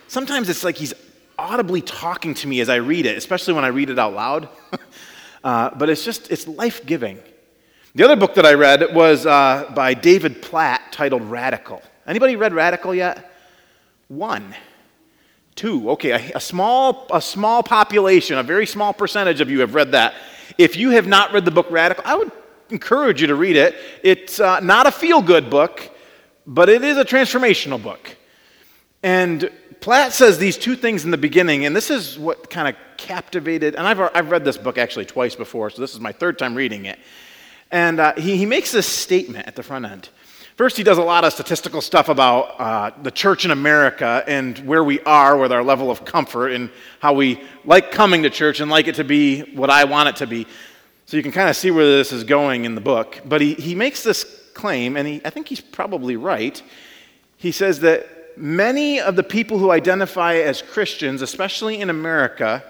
sometimes 0.10 0.50
it's 0.50 0.63
like 0.63 0.75
he's 0.75 0.94
audibly 1.38 1.82
talking 1.82 2.34
to 2.34 2.48
me 2.48 2.60
as 2.60 2.68
I 2.68 2.75
read 2.75 3.06
it, 3.06 3.18
especially 3.18 3.54
when 3.54 3.63
I 3.63 3.70
read 3.70 3.89
it 3.89 3.98
out 3.98 4.13
loud. 4.13 4.50
uh, 5.44 5.70
but 5.75 5.89
it's 5.89 6.04
just, 6.04 6.30
it's 6.30 6.48
life 6.48 6.86
giving. 6.86 7.20
The 7.96 8.04
other 8.04 8.18
book 8.18 8.36
that 8.36 8.46
I 8.46 8.54
read 8.54 8.94
was 8.94 9.25
uh, 9.25 9.72
by 9.74 9.94
David 9.94 10.42
Platt 10.42 10.92
titled 10.92 11.24
Radical. 11.24 11.82
Anybody 12.06 12.36
read 12.36 12.54
Radical 12.54 12.94
yet? 12.94 13.32
One. 14.10 14.54
Two. 15.56 15.92
Okay, 15.92 16.12
a, 16.12 16.38
a, 16.38 16.39
small, 16.39 17.08
a 17.12 17.22
small 17.22 17.63
population, 17.63 18.38
a 18.38 18.44
very 18.44 18.66
small 18.66 18.94
percentage 18.94 19.42
of 19.42 19.50
you 19.50 19.62
have 19.62 19.75
read 19.75 19.94
that. 19.94 20.13
If 20.58 20.75
you 20.75 20.92
have 20.92 21.08
not 21.08 21.32
read 21.32 21.46
the 21.46 21.51
book 21.51 21.68
Radical, 21.70 22.04
I 22.06 22.16
would 22.16 22.32
encourage 22.70 23.22
you 23.22 23.28
to 23.28 23.36
read 23.36 23.56
it. 23.56 23.75
It's 24.04 24.39
uh, 24.39 24.60
not 24.60 24.88
a 24.88 24.92
feel 24.92 25.22
good 25.22 25.50
book, 25.50 25.89
but 26.46 26.70
it 26.70 26.84
is 26.84 26.98
a 26.98 27.06
transformational 27.06 27.82
book. 27.82 28.16
And 29.01 29.50
Platt 29.81 30.12
says 30.12 30.38
these 30.38 30.57
two 30.57 30.75
things 30.75 31.05
in 31.05 31.12
the 31.12 31.17
beginning, 31.17 31.65
and 31.65 31.74
this 31.74 31.89
is 31.89 32.19
what 32.19 32.50
kind 32.50 32.67
of 32.67 32.75
captivated, 32.98 33.75
and 33.75 33.88
I've, 33.88 34.00
I've 34.13 34.29
read 34.29 34.43
this 34.43 34.57
book 34.57 34.77
actually 34.77 35.05
twice 35.05 35.36
before, 35.36 35.69
so 35.69 35.81
this 35.81 35.93
is 35.93 36.01
my 36.01 36.12
third 36.12 36.38
time 36.38 36.53
reading 36.53 36.86
it. 36.86 37.00
And 37.71 38.00
uh, 38.00 38.13
he, 38.15 38.36
he 38.36 38.45
makes 38.45 38.71
this 38.71 38.88
statement 38.88 39.48
at 39.48 39.55
the 39.55 39.63
front 39.63 39.86
end. 39.86 40.09
First, 40.57 40.75
he 40.75 40.83
does 40.83 40.98
a 40.98 41.03
lot 41.03 41.24
of 41.24 41.31
statistical 41.31 41.79
stuff 41.79 42.09
about 42.09 42.59
uh, 42.59 42.91
the 43.03 43.12
church 43.12 43.45
in 43.45 43.51
America 43.51 44.21
and 44.27 44.57
where 44.59 44.83
we 44.83 45.00
are 45.01 45.38
with 45.38 45.53
our 45.53 45.63
level 45.63 45.89
of 45.89 46.03
comfort 46.03 46.50
and 46.50 46.69
how 47.00 47.13
we 47.13 47.41
like 47.63 47.91
coming 47.91 48.24
to 48.24 48.29
church 48.29 48.59
and 48.59 48.69
like 48.69 48.89
it 48.89 48.95
to 48.95 49.05
be 49.05 49.43
what 49.55 49.69
I 49.69 49.86
want 49.86 50.09
it 50.09 50.17
to 50.17 50.27
be. 50.27 50.45
So 51.05 51.15
you 51.15 51.24
can 51.24 51.31
kind 51.31 51.48
of 51.48 51.55
see 51.55 51.71
where 51.71 51.86
this 51.86 52.12
is 52.12 52.25
going 52.25 52.65
in 52.65 52.75
the 52.75 52.81
book. 52.81 53.21
But 53.24 53.39
he, 53.39 53.53
he 53.53 53.74
makes 53.74 54.03
this 54.03 54.25
claim, 54.53 54.98
and 54.98 55.07
he, 55.07 55.21
I 55.24 55.29
think 55.29 55.48
he's 55.48 55.62
probably 55.62 56.17
right. 56.17 56.62
He 57.38 57.53
says 57.53 57.79
that 57.79 58.19
many 58.39 59.00
of 59.00 59.15
the 59.15 59.24
people 59.24 59.58
who 59.60 59.72
identify 59.72 60.36
as 60.36 60.62
Christians, 60.62 61.22
especially 61.22 61.81
in 61.81 61.89
America, 61.89 62.63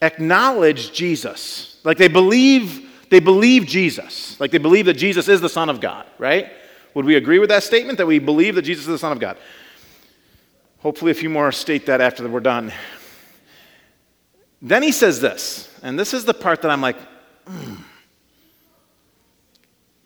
acknowledge 0.00 0.92
Jesus. 0.92 1.80
Like 1.84 1.98
they 1.98 2.08
believe, 2.08 2.88
they 3.10 3.20
believe 3.20 3.66
Jesus. 3.66 4.38
Like 4.40 4.50
they 4.50 4.58
believe 4.58 4.86
that 4.86 4.94
Jesus 4.94 5.28
is 5.28 5.40
the 5.40 5.48
Son 5.48 5.68
of 5.68 5.80
God, 5.80 6.06
right? 6.18 6.52
Would 6.94 7.04
we 7.04 7.16
agree 7.16 7.38
with 7.38 7.48
that 7.48 7.62
statement 7.62 7.98
that 7.98 8.06
we 8.06 8.18
believe 8.18 8.54
that 8.54 8.62
Jesus 8.62 8.84
is 8.84 8.92
the 8.92 8.98
Son 8.98 9.12
of 9.12 9.20
God? 9.20 9.36
Hopefully, 10.80 11.12
a 11.12 11.14
few 11.14 11.30
more 11.30 11.52
state 11.52 11.86
that 11.86 12.00
after 12.00 12.26
we're 12.28 12.40
done. 12.40 12.72
Then 14.60 14.82
he 14.82 14.92
says 14.92 15.20
this, 15.20 15.72
and 15.82 15.98
this 15.98 16.12
is 16.12 16.24
the 16.24 16.34
part 16.34 16.62
that 16.62 16.70
I'm 16.70 16.80
like, 16.80 16.96
mm. 17.46 17.78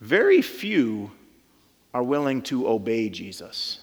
very 0.00 0.42
few 0.42 1.10
are 1.92 2.02
willing 2.02 2.42
to 2.42 2.68
obey 2.68 3.08
Jesus. 3.08 3.80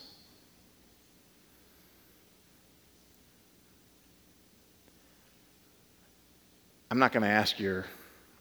I'm 6.93 6.99
not 6.99 7.11
going 7.11 7.23
to 7.23 7.27
ask 7.27 7.59
your 7.59 7.87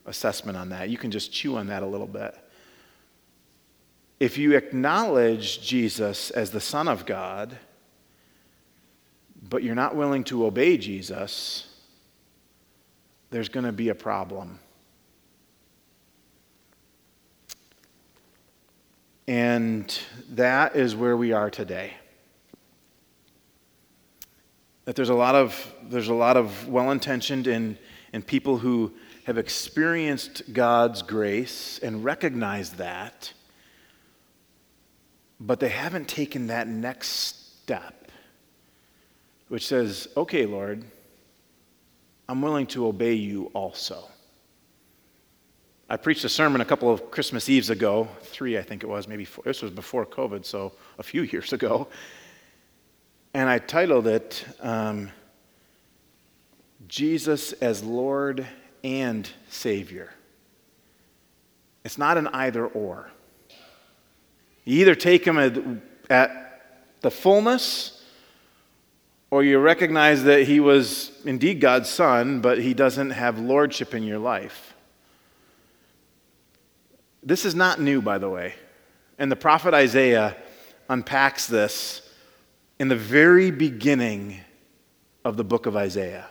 assessment 0.05 0.55
on 0.55 0.69
that. 0.69 0.87
You 0.87 0.97
can 0.99 1.09
just 1.09 1.33
chew 1.33 1.57
on 1.57 1.65
that 1.69 1.81
a 1.81 1.87
little 1.87 2.05
bit. 2.05 2.37
If 4.19 4.37
you 4.37 4.55
acknowledge 4.55 5.59
Jesus 5.63 6.29
as 6.29 6.51
the 6.51 6.59
Son 6.59 6.87
of 6.87 7.07
God, 7.07 7.57
but 9.49 9.63
you're 9.63 9.73
not 9.73 9.95
willing 9.95 10.23
to 10.25 10.45
obey 10.45 10.77
Jesus, 10.77 11.67
there's 13.31 13.49
going 13.49 13.65
to 13.65 13.71
be 13.71 13.89
a 13.89 13.95
problem. 13.95 14.59
And 19.27 19.99
that 20.29 20.75
is 20.75 20.95
where 20.95 21.17
we 21.17 21.31
are 21.31 21.49
today. 21.49 21.95
That 24.85 24.95
there's 24.95 25.09
a 25.09 25.15
lot 25.15 25.33
of, 25.33 25.73
there's 25.89 26.09
a 26.09 26.13
lot 26.13 26.37
of 26.37 26.67
well 26.67 26.91
intentioned 26.91 27.47
and, 27.47 27.79
and 28.13 28.25
people 28.25 28.59
who 28.59 28.93
have 29.25 29.37
experienced 29.37 30.53
God's 30.53 31.01
grace 31.01 31.79
and 31.81 32.03
recognize 32.05 32.73
that, 32.73 33.33
but 35.39 35.59
they 35.59 35.69
haven't 35.69 36.07
taken 36.07 36.47
that 36.47 36.67
next 36.67 37.59
step, 37.63 38.11
which 39.47 39.67
says, 39.67 40.07
okay, 40.15 40.45
Lord, 40.45 40.85
I'm 42.29 42.41
willing 42.41 42.67
to 42.67 42.85
obey 42.85 43.13
you 43.13 43.45
also. 43.53 44.07
I 45.89 45.97
preached 45.97 46.23
a 46.23 46.29
sermon 46.29 46.61
a 46.61 46.65
couple 46.65 46.89
of 46.91 47.11
Christmas 47.11 47.49
Eves 47.49 47.69
ago, 47.69 48.07
three, 48.21 48.57
I 48.57 48.61
think 48.61 48.83
it 48.83 48.87
was, 48.87 49.07
maybe 49.07 49.25
four. 49.25 49.43
This 49.43 49.61
was 49.61 49.71
before 49.71 50.05
COVID, 50.05 50.45
so 50.45 50.73
a 50.97 51.03
few 51.03 51.21
years 51.33 51.51
ago. 51.51 51.87
And 53.33 53.49
I 53.49 53.57
titled 53.57 54.07
it 54.07 54.45
um, 54.59 55.11
Jesus 56.87 57.53
as 57.53 57.83
Lord 57.83 58.45
and 58.83 59.29
Savior. 59.49 60.11
It's 61.83 61.97
not 61.97 62.17
an 62.17 62.27
either 62.27 62.65
or. 62.65 63.09
You 64.65 64.81
either 64.81 64.95
take 64.95 65.25
Him 65.25 65.37
at, 65.37 65.57
at 66.09 66.89
the 67.01 67.11
fullness, 67.11 68.01
or 69.29 69.43
you 69.43 69.59
recognize 69.59 70.23
that 70.23 70.43
He 70.43 70.59
was 70.59 71.11
indeed 71.25 71.59
God's 71.59 71.89
Son, 71.89 72.39
but 72.39 72.59
He 72.59 72.73
doesn't 72.73 73.11
have 73.11 73.39
lordship 73.39 73.93
in 73.93 74.03
your 74.03 74.19
life. 74.19 74.73
This 77.21 77.45
is 77.45 77.55
not 77.55 77.79
new, 77.79 78.01
by 78.01 78.17
the 78.17 78.29
way. 78.29 78.55
And 79.17 79.31
the 79.31 79.35
prophet 79.35 79.73
Isaiah 79.73 80.35
unpacks 80.89 81.47
this 81.47 82.01
in 82.79 82.87
the 82.87 82.95
very 82.95 83.51
beginning 83.51 84.39
of 85.23 85.37
the 85.37 85.43
book 85.43 85.65
of 85.65 85.75
Isaiah. 85.75 86.27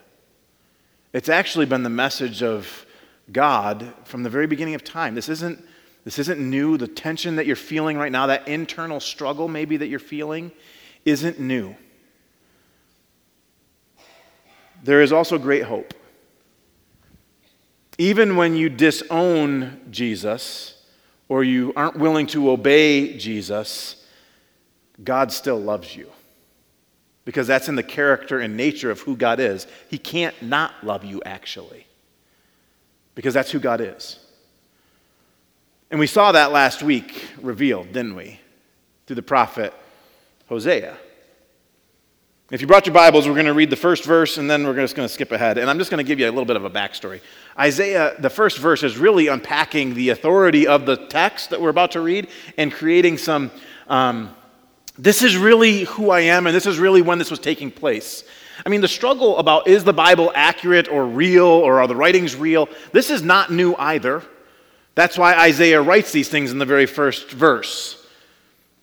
It's 1.12 1.28
actually 1.28 1.66
been 1.66 1.82
the 1.82 1.90
message 1.90 2.42
of 2.42 2.86
God 3.30 3.92
from 4.04 4.22
the 4.22 4.30
very 4.30 4.46
beginning 4.46 4.74
of 4.74 4.82
time. 4.82 5.14
This 5.14 5.28
isn't, 5.28 5.64
this 6.04 6.18
isn't 6.18 6.40
new. 6.40 6.76
The 6.76 6.88
tension 6.88 7.36
that 7.36 7.46
you're 7.46 7.56
feeling 7.56 7.96
right 7.96 8.12
now, 8.12 8.26
that 8.26 8.48
internal 8.48 9.00
struggle 9.00 9.48
maybe 9.48 9.76
that 9.76 9.88
you're 9.88 9.98
feeling, 9.98 10.52
isn't 11.04 11.38
new. 11.38 11.76
There 14.82 15.02
is 15.02 15.12
also 15.12 15.38
great 15.38 15.64
hope. 15.64 15.94
Even 17.98 18.36
when 18.36 18.56
you 18.56 18.68
disown 18.68 19.80
Jesus, 19.90 20.82
or 21.28 21.42
you 21.44 21.72
aren't 21.76 21.96
willing 21.96 22.26
to 22.26 22.50
obey 22.50 23.16
Jesus, 23.16 24.04
God 25.02 25.32
still 25.32 25.58
loves 25.58 25.96
you. 25.96 26.10
Because 27.24 27.46
that's 27.46 27.68
in 27.68 27.76
the 27.76 27.82
character 27.82 28.40
and 28.40 28.56
nature 28.56 28.90
of 28.90 29.00
who 29.00 29.16
God 29.16 29.38
is. 29.38 29.66
He 29.88 29.98
can't 29.98 30.40
not 30.42 30.72
love 30.82 31.04
you, 31.04 31.22
actually, 31.24 31.86
because 33.14 33.32
that's 33.32 33.50
who 33.50 33.60
God 33.60 33.80
is. 33.80 34.18
And 35.90 36.00
we 36.00 36.06
saw 36.06 36.32
that 36.32 36.52
last 36.52 36.82
week 36.82 37.28
revealed, 37.40 37.92
didn't 37.92 38.16
we? 38.16 38.40
Through 39.06 39.16
the 39.16 39.22
prophet 39.22 39.74
Hosea. 40.48 40.96
If 42.50 42.60
you 42.60 42.66
brought 42.66 42.86
your 42.86 42.94
Bibles, 42.94 43.26
we're 43.26 43.34
going 43.34 43.46
to 43.46 43.54
read 43.54 43.70
the 43.70 43.76
first 43.76 44.04
verse 44.04 44.36
and 44.36 44.50
then 44.50 44.66
we're 44.66 44.74
just 44.74 44.94
going 44.94 45.08
to 45.08 45.12
skip 45.12 45.32
ahead. 45.32 45.56
And 45.56 45.70
I'm 45.70 45.78
just 45.78 45.90
going 45.90 46.04
to 46.04 46.06
give 46.06 46.18
you 46.18 46.26
a 46.26 46.32
little 46.32 46.44
bit 46.44 46.56
of 46.56 46.64
a 46.64 46.70
backstory. 46.70 47.20
Isaiah, 47.58 48.14
the 48.18 48.28
first 48.28 48.58
verse, 48.58 48.82
is 48.82 48.98
really 48.98 49.28
unpacking 49.28 49.94
the 49.94 50.10
authority 50.10 50.66
of 50.66 50.84
the 50.84 50.96
text 50.96 51.50
that 51.50 51.60
we're 51.60 51.70
about 51.70 51.92
to 51.92 52.00
read 52.00 52.28
and 52.58 52.72
creating 52.72 53.16
some. 53.16 53.50
Um, 53.88 54.34
this 54.98 55.22
is 55.22 55.36
really 55.36 55.84
who 55.84 56.10
I 56.10 56.20
am, 56.20 56.46
and 56.46 56.54
this 56.54 56.66
is 56.66 56.78
really 56.78 57.02
when 57.02 57.18
this 57.18 57.30
was 57.30 57.40
taking 57.40 57.70
place. 57.70 58.24
I 58.64 58.68
mean, 58.68 58.80
the 58.80 58.88
struggle 58.88 59.38
about 59.38 59.66
is 59.66 59.84
the 59.84 59.92
Bible 59.92 60.30
accurate 60.34 60.88
or 60.88 61.06
real 61.06 61.46
or 61.46 61.80
are 61.80 61.88
the 61.88 61.96
writings 61.96 62.36
real? 62.36 62.68
This 62.92 63.10
is 63.10 63.22
not 63.22 63.50
new 63.50 63.74
either. 63.76 64.22
That's 64.94 65.16
why 65.16 65.34
Isaiah 65.34 65.80
writes 65.80 66.12
these 66.12 66.28
things 66.28 66.52
in 66.52 66.58
the 66.58 66.66
very 66.66 66.86
first 66.86 67.30
verse. 67.30 67.98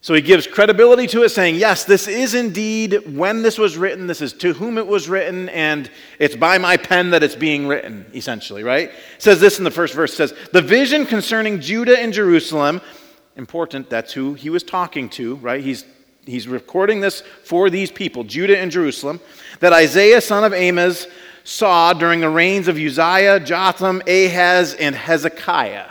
So 0.01 0.13
he 0.13 0.21
gives 0.21 0.47
credibility 0.47 1.07
to 1.07 1.23
it, 1.23 1.29
saying, 1.29 1.55
Yes, 1.55 1.83
this 1.83 2.07
is 2.07 2.33
indeed 2.33 3.15
when 3.15 3.41
this 3.41 3.57
was 3.57 3.77
written, 3.77 4.07
this 4.07 4.21
is 4.21 4.31
to 4.33 4.53
whom 4.53 4.77
it 4.77 4.87
was 4.87 5.09
written, 5.09 5.49
and 5.49 5.91
it's 6.19 6.37
by 6.37 6.57
my 6.57 6.77
pen 6.77 7.09
that 7.09 7.21
it's 7.21 7.35
being 7.35 7.67
written, 7.67 8.05
essentially, 8.15 8.63
right? 8.63 8.89
It 8.89 9.21
says 9.21 9.41
this 9.41 9.57
in 9.57 9.65
the 9.65 9.71
first 9.71 9.93
verse 9.93 10.13
says, 10.13 10.33
The 10.53 10.61
vision 10.61 11.05
concerning 11.05 11.59
Judah 11.59 11.99
and 11.99 12.13
Jerusalem, 12.13 12.81
important, 13.35 13.89
that's 13.89 14.13
who 14.13 14.35
he 14.35 14.49
was 14.49 14.63
talking 14.63 15.09
to, 15.09 15.35
right? 15.35 15.61
He's, 15.61 15.83
he's 16.29 16.47
recording 16.47 16.99
this 16.99 17.21
for 17.43 17.69
these 17.69 17.91
people, 17.91 18.23
Judah 18.23 18.57
and 18.57 18.71
Jerusalem, 18.71 19.19
that 19.59 19.73
Isaiah, 19.73 20.21
son 20.21 20.43
of 20.43 20.53
Amos, 20.53 21.07
saw 21.43 21.93
during 21.93 22.19
the 22.19 22.29
reigns 22.29 22.67
of 22.67 22.77
Uzziah, 22.77 23.39
Jotham, 23.39 24.01
Ahaz, 24.07 24.73
and 24.75 24.95
Hezekiah. 24.95 25.87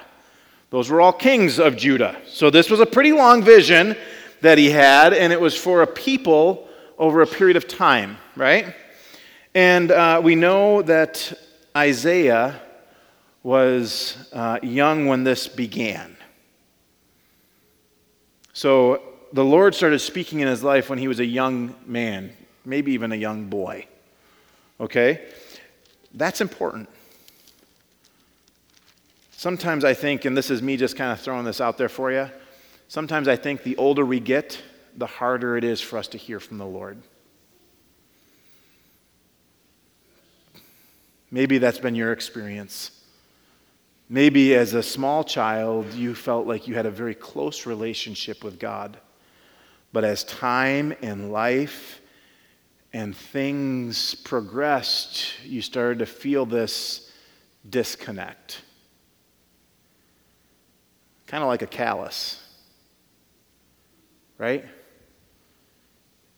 Those 0.70 0.90
were 0.90 1.00
all 1.00 1.12
kings 1.12 1.58
of 1.58 1.76
Judah. 1.76 2.20
So 2.26 2.50
this 2.50 2.70
was 2.70 2.80
a 2.80 2.86
pretty 2.86 3.12
long 3.12 3.42
vision 3.42 3.96
that 4.40 4.58
he 4.58 4.70
had, 4.70 5.12
and 5.14 5.32
it 5.32 5.40
was 5.40 5.56
for 5.56 5.82
a 5.82 5.86
people 5.86 6.68
over 6.98 7.22
a 7.22 7.26
period 7.26 7.56
of 7.56 7.66
time, 7.66 8.18
right? 8.36 8.74
And 9.54 9.90
uh, 9.90 10.20
we 10.22 10.34
know 10.34 10.82
that 10.82 11.32
Isaiah 11.76 12.60
was 13.42 14.28
uh, 14.32 14.58
young 14.62 15.06
when 15.06 15.24
this 15.24 15.48
began. 15.48 16.16
So 18.52 19.02
the 19.32 19.44
Lord 19.44 19.74
started 19.74 19.98
speaking 19.98 20.40
in 20.40 20.48
his 20.48 20.62
life 20.62 20.88
when 20.88 20.98
he 20.98 21.08
was 21.08 21.20
a 21.20 21.26
young 21.26 21.74
man, 21.86 22.32
maybe 22.64 22.92
even 22.92 23.12
a 23.12 23.16
young 23.16 23.48
boy. 23.48 23.86
Okay? 24.80 25.26
That's 26.14 26.40
important. 26.40 26.88
Sometimes 29.32 29.84
I 29.84 29.94
think, 29.94 30.24
and 30.24 30.36
this 30.36 30.50
is 30.50 30.62
me 30.62 30.76
just 30.76 30.96
kind 30.96 31.12
of 31.12 31.20
throwing 31.20 31.44
this 31.44 31.60
out 31.60 31.78
there 31.78 31.88
for 31.88 32.10
you, 32.10 32.28
sometimes 32.88 33.28
I 33.28 33.36
think 33.36 33.62
the 33.62 33.76
older 33.76 34.04
we 34.04 34.18
get, 34.18 34.60
the 34.96 35.06
harder 35.06 35.56
it 35.56 35.64
is 35.64 35.80
for 35.80 35.98
us 35.98 36.08
to 36.08 36.18
hear 36.18 36.40
from 36.40 36.58
the 36.58 36.66
Lord. 36.66 37.00
Maybe 41.30 41.58
that's 41.58 41.78
been 41.78 41.94
your 41.94 42.12
experience. 42.12 42.90
Maybe 44.08 44.54
as 44.54 44.72
a 44.72 44.82
small 44.82 45.22
child, 45.22 45.92
you 45.92 46.14
felt 46.14 46.46
like 46.46 46.66
you 46.66 46.74
had 46.74 46.86
a 46.86 46.90
very 46.90 47.14
close 47.14 47.66
relationship 47.66 48.42
with 48.42 48.58
God. 48.58 48.98
But 49.92 50.04
as 50.04 50.24
time 50.24 50.94
and 51.02 51.32
life 51.32 52.00
and 52.92 53.16
things 53.16 54.14
progressed, 54.14 55.26
you 55.44 55.62
started 55.62 56.00
to 56.00 56.06
feel 56.06 56.46
this 56.46 57.10
disconnect 57.68 58.62
kind 61.28 61.44
of 61.44 61.48
like 61.48 61.62
a 61.62 61.66
callus, 61.66 62.42
right? 64.38 64.64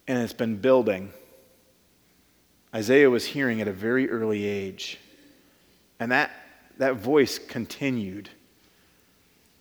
And 0.07 0.19
it's 0.19 0.33
been 0.33 0.57
building. 0.57 1.13
Isaiah 2.75 3.09
was 3.09 3.25
hearing 3.25 3.61
at 3.61 3.69
a 3.69 3.73
very 3.73 4.11
early 4.11 4.45
age. 4.45 4.99
And 6.01 6.11
that, 6.11 6.33
that 6.79 6.97
voice 6.97 7.39
continued 7.39 8.29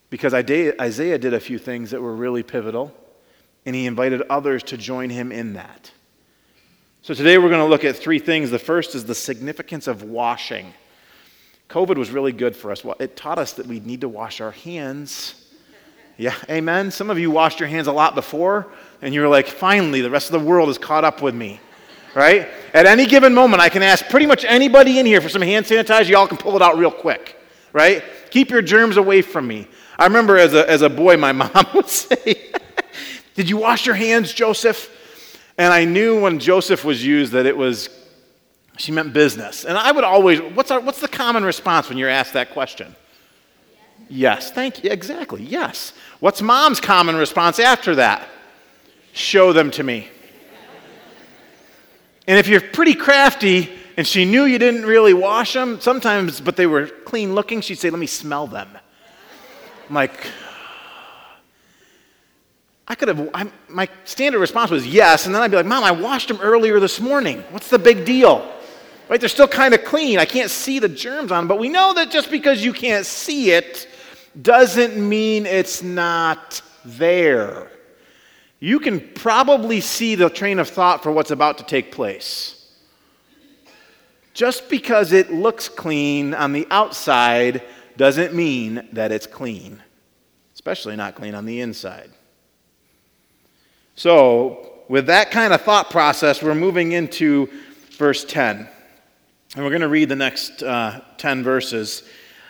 because 0.10 0.34
Isaiah 0.34 1.18
did 1.20 1.34
a 1.36 1.40
few 1.40 1.60
things 1.60 1.92
that 1.92 2.02
were 2.02 2.16
really 2.16 2.42
pivotal, 2.42 2.92
and 3.70 3.76
he 3.76 3.86
invited 3.86 4.24
others 4.32 4.64
to 4.64 4.78
join 4.78 5.12
him 5.12 5.32
in 5.32 5.54
that. 5.54 5.92
So 7.04 7.14
today 7.14 7.38
we're 7.38 7.50
going 7.50 7.62
to 7.62 7.68
look 7.68 7.84
at 7.84 7.96
three 7.96 8.18
things. 8.18 8.50
The 8.50 8.58
first 8.58 8.96
is 8.96 9.06
the 9.06 9.14
significance 9.14 9.86
of 9.86 10.02
washing. 10.02 10.74
COVID 11.70 11.96
was 11.96 12.10
really 12.10 12.32
good 12.32 12.56
for 12.56 12.72
us. 12.72 12.84
It 13.00 13.16
taught 13.16 13.38
us 13.38 13.54
that 13.54 13.68
we 13.68 13.80
need 13.80 14.02
to 14.02 14.10
wash 14.10 14.42
our 14.42 14.50
hands. 14.50 15.46
Yeah, 16.18 16.34
amen. 16.50 16.90
Some 16.90 17.12
of 17.12 17.20
you 17.20 17.30
washed 17.30 17.60
your 17.60 17.70
hands 17.70 17.86
a 17.86 17.92
lot 17.92 18.16
before, 18.16 18.66
and 19.04 19.14
you 19.14 19.22
were 19.22 19.28
like, 19.28 19.46
finally, 19.46 20.02
the 20.02 20.10
rest 20.10 20.34
of 20.34 20.42
the 20.42 20.48
world 20.48 20.70
is 20.70 20.80
caught 20.80 21.04
up 21.06 21.22
with 21.22 21.36
me. 21.36 21.60
Right? 22.16 22.48
At 22.74 22.88
any 22.88 23.06
given 23.06 23.36
moment, 23.36 23.62
I 23.62 23.70
can 23.70 23.84
ask 23.84 24.04
pretty 24.10 24.26
much 24.26 24.46
anybody 24.46 24.98
in 24.98 25.06
here 25.06 25.22
for 25.22 25.30
some 25.30 25.44
hand 25.44 25.68
sanitizer. 25.68 26.10
Y'all 26.10 26.26
can 26.26 26.38
pull 26.38 26.56
it 26.56 26.64
out 26.64 26.76
real 26.80 26.90
quick. 26.90 27.40
Right? 27.72 28.04
Keep 28.32 28.50
your 28.50 28.64
germs 28.64 28.98
away 28.98 29.22
from 29.22 29.46
me. 29.46 29.68
I 30.00 30.06
remember 30.06 30.40
as 30.40 30.56
a, 30.56 30.68
as 30.68 30.82
a 30.82 30.90
boy, 30.90 31.18
my 31.18 31.32
mom 31.34 31.68
would 31.76 31.88
say, 31.88 32.52
Did 33.36 33.50
you 33.50 33.58
wash 33.58 33.86
your 33.86 33.96
hands, 33.96 34.34
Joseph? 34.34 34.96
And 35.58 35.74
I 35.74 35.86
knew 35.86 36.22
when 36.22 36.40
Joseph 36.40 36.86
was 36.86 37.06
used 37.06 37.34
that 37.34 37.46
it 37.46 37.56
was 37.56 37.90
she 38.80 38.94
meant 38.94 39.12
business. 39.12 39.66
And 39.66 39.78
I 39.78 39.92
would 39.92 40.06
always, 40.06 40.40
what's, 40.40 40.72
our, 40.72 40.80
what's 40.80 41.02
the 41.02 41.08
common 41.08 41.44
response 41.44 41.90
when 41.90 41.98
you're 41.98 42.10
asked 42.10 42.34
that 42.34 42.52
question? 42.52 42.96
Yes. 44.10 44.44
yes. 44.44 44.52
Thank 44.52 44.84
you. 44.84 44.90
Exactly. 44.90 45.44
Yes. 45.44 45.94
What's 46.22 46.42
mom's 46.42 46.80
common 46.80 47.18
response 47.18 47.60
after 47.60 47.96
that? 47.96 48.28
Show 49.12 49.52
them 49.52 49.70
to 49.72 49.84
me. 49.84 50.08
and 52.26 52.40
if 52.40 52.48
you're 52.48 52.62
pretty 52.62 52.96
crafty 52.96 53.70
and 53.98 54.08
she 54.08 54.24
knew 54.24 54.46
you 54.46 54.58
didn't 54.58 54.86
really 54.86 55.14
wash 55.14 55.54
them, 55.54 55.82
sometimes, 55.82 56.40
but 56.40 56.56
they 56.56 56.66
were 56.66 56.88
clean 56.88 57.36
looking, 57.36 57.60
she'd 57.60 57.80
say, 57.80 57.90
Let 57.90 58.00
me 58.00 58.08
smell 58.08 58.48
them. 58.48 58.70
I'm 59.90 59.96
like, 59.96 60.26
I 62.90 62.96
could 62.96 63.08
have, 63.08 63.30
I, 63.36 63.50
my 63.68 63.88
standard 64.04 64.40
response 64.40 64.72
was 64.72 64.86
yes, 64.88 65.28
and 65.28 65.36
then 65.36 65.44
I'd 65.44 65.52
be 65.52 65.58
like, 65.58 65.68
Mom, 65.68 65.84
I 65.84 65.92
washed 65.92 66.28
them 66.28 66.40
earlier 66.42 66.80
this 66.80 67.00
morning. 67.00 67.44
What's 67.52 67.70
the 67.70 67.78
big 67.78 68.04
deal? 68.04 68.52
Right? 69.08 69.20
They're 69.20 69.30
still 69.30 69.48
kind 69.48 69.76
of 69.76 69.84
clean. 69.86 70.18
I 70.18 70.26
can't 70.26 70.50
see 70.50 70.80
the 70.80 70.90
germs 70.90 71.32
on 71.32 71.42
them. 71.42 71.48
But 71.48 71.60
we 71.60 71.70
know 71.70 71.94
that 71.94 72.10
just 72.10 72.32
because 72.32 72.64
you 72.64 72.74
can't 72.74 73.06
see 73.06 73.52
it 73.52 73.88
doesn't 74.42 74.98
mean 74.98 75.46
it's 75.46 75.84
not 75.84 76.62
there. 76.84 77.72
You 78.60 78.80
can 78.80 79.00
probably 79.14 79.82
see 79.82 80.16
the 80.16 80.30
train 80.30 80.58
of 80.60 80.68
thought 80.68 81.04
for 81.04 81.12
what's 81.12 81.32
about 81.32 81.60
to 81.60 81.64
take 81.64 81.92
place. 81.92 82.72
Just 84.34 84.70
because 84.70 85.12
it 85.12 85.32
looks 85.32 85.70
clean 85.70 86.34
on 86.34 86.54
the 86.54 86.68
outside 86.72 87.64
doesn't 87.98 88.34
mean 88.34 88.88
that 88.94 89.12
it's 89.12 89.28
clean, 89.28 89.82
especially 90.54 90.96
not 90.96 91.16
clean 91.16 91.36
on 91.36 91.46
the 91.46 91.62
inside. 91.62 92.12
So, 94.00 94.72
with 94.88 95.08
that 95.08 95.30
kind 95.30 95.52
of 95.52 95.60
thought 95.60 95.90
process, 95.90 96.42
we're 96.42 96.56
moving 96.56 96.94
into 96.94 97.50
verse 97.98 98.24
10. 98.24 98.66
And 99.56 99.64
we're 99.66 99.72
going 99.72 99.82
to 99.82 99.90
read 99.90 100.08
the 100.08 100.16
next 100.16 100.64
uh, 100.64 101.02
10 101.18 101.44
verses. 101.44 102.04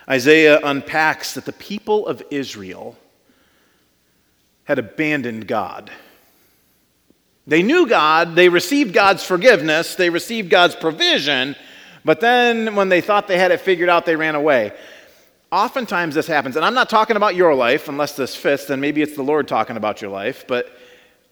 Isaiah 0.08 0.60
unpacks 0.64 1.34
that 1.34 1.46
the 1.46 1.54
people 1.54 2.06
of 2.06 2.22
Israel 2.30 2.96
had 4.66 4.78
abandoned 4.78 5.48
God. 5.48 5.90
They 7.48 7.64
knew 7.64 7.88
God, 7.88 8.36
they 8.36 8.48
received 8.48 8.94
God's 8.94 9.24
forgiveness, 9.24 9.96
they 9.96 10.12
received 10.12 10.52
God's 10.52 10.76
provision, 10.76 11.56
but 12.06 12.22
then 12.22 12.76
when 12.76 12.90
they 12.90 13.02
thought 13.02 13.28
they 13.28 13.40
had 13.40 13.50
it 13.50 13.62
figured 13.62 13.90
out, 13.90 14.06
they 14.06 14.16
ran 14.16 14.36
away. 14.36 14.72
Oftentimes 15.52 16.14
this 16.14 16.28
happens, 16.28 16.58
and 16.58 16.64
I'm 16.64 16.76
not 16.76 16.92
talking 16.92 17.16
about 17.16 17.34
your 17.34 17.56
life, 17.56 17.88
unless 17.88 18.16
this 18.16 18.36
fits, 18.36 18.66
then 18.66 18.80
maybe 18.80 19.02
it's 19.02 19.16
the 19.16 19.24
Lord 19.24 19.48
talking 19.48 19.78
about 19.78 20.00
your 20.00 20.12
life, 20.12 20.46
but 20.48 20.76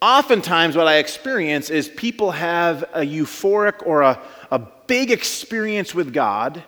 oftentimes 0.01 0.75
what 0.75 0.87
I 0.87 0.97
experience 0.97 1.69
is 1.69 1.87
people 1.87 2.31
have 2.31 2.83
a 2.93 3.01
euphoric 3.01 3.85
or 3.85 4.01
a, 4.01 4.21
a 4.51 4.59
big 4.87 5.11
experience 5.11 5.93
with 5.93 6.13
God 6.13 6.63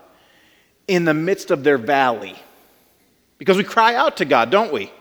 in 0.87 1.05
the 1.05 1.13
midst 1.13 1.51
of 1.51 1.63
their 1.63 1.77
valley. 1.77 2.35
Because 3.37 3.57
we 3.57 3.63
cry 3.63 3.95
out 3.95 4.17
to 4.17 4.25
God, 4.25 4.49
don't 4.49 4.73
we? 4.73 4.91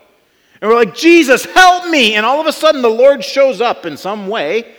And 0.61 0.71
we're 0.71 0.77
like, 0.77 0.95
Jesus, 0.95 1.45
help 1.45 1.89
me. 1.89 2.15
And 2.15 2.27
all 2.27 2.41
of 2.41 2.47
a 2.47 2.53
sudden, 2.53 2.83
the 2.83 2.89
Lord 2.89 3.25
shows 3.25 3.61
up 3.61 3.87
in 3.87 3.97
some 3.97 4.29
way. 4.29 4.75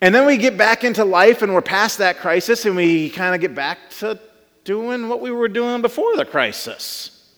And 0.00 0.14
then 0.14 0.26
we 0.26 0.36
get 0.36 0.56
back 0.56 0.84
into 0.84 1.04
life 1.04 1.42
and 1.42 1.52
we're 1.52 1.62
past 1.62 1.98
that 1.98 2.18
crisis 2.18 2.64
and 2.64 2.76
we 2.76 3.10
kind 3.10 3.34
of 3.34 3.40
get 3.40 3.54
back 3.54 3.90
to 3.98 4.18
doing 4.62 5.08
what 5.08 5.20
we 5.20 5.30
were 5.30 5.48
doing 5.48 5.82
before 5.82 6.16
the 6.16 6.24
crisis. 6.24 7.34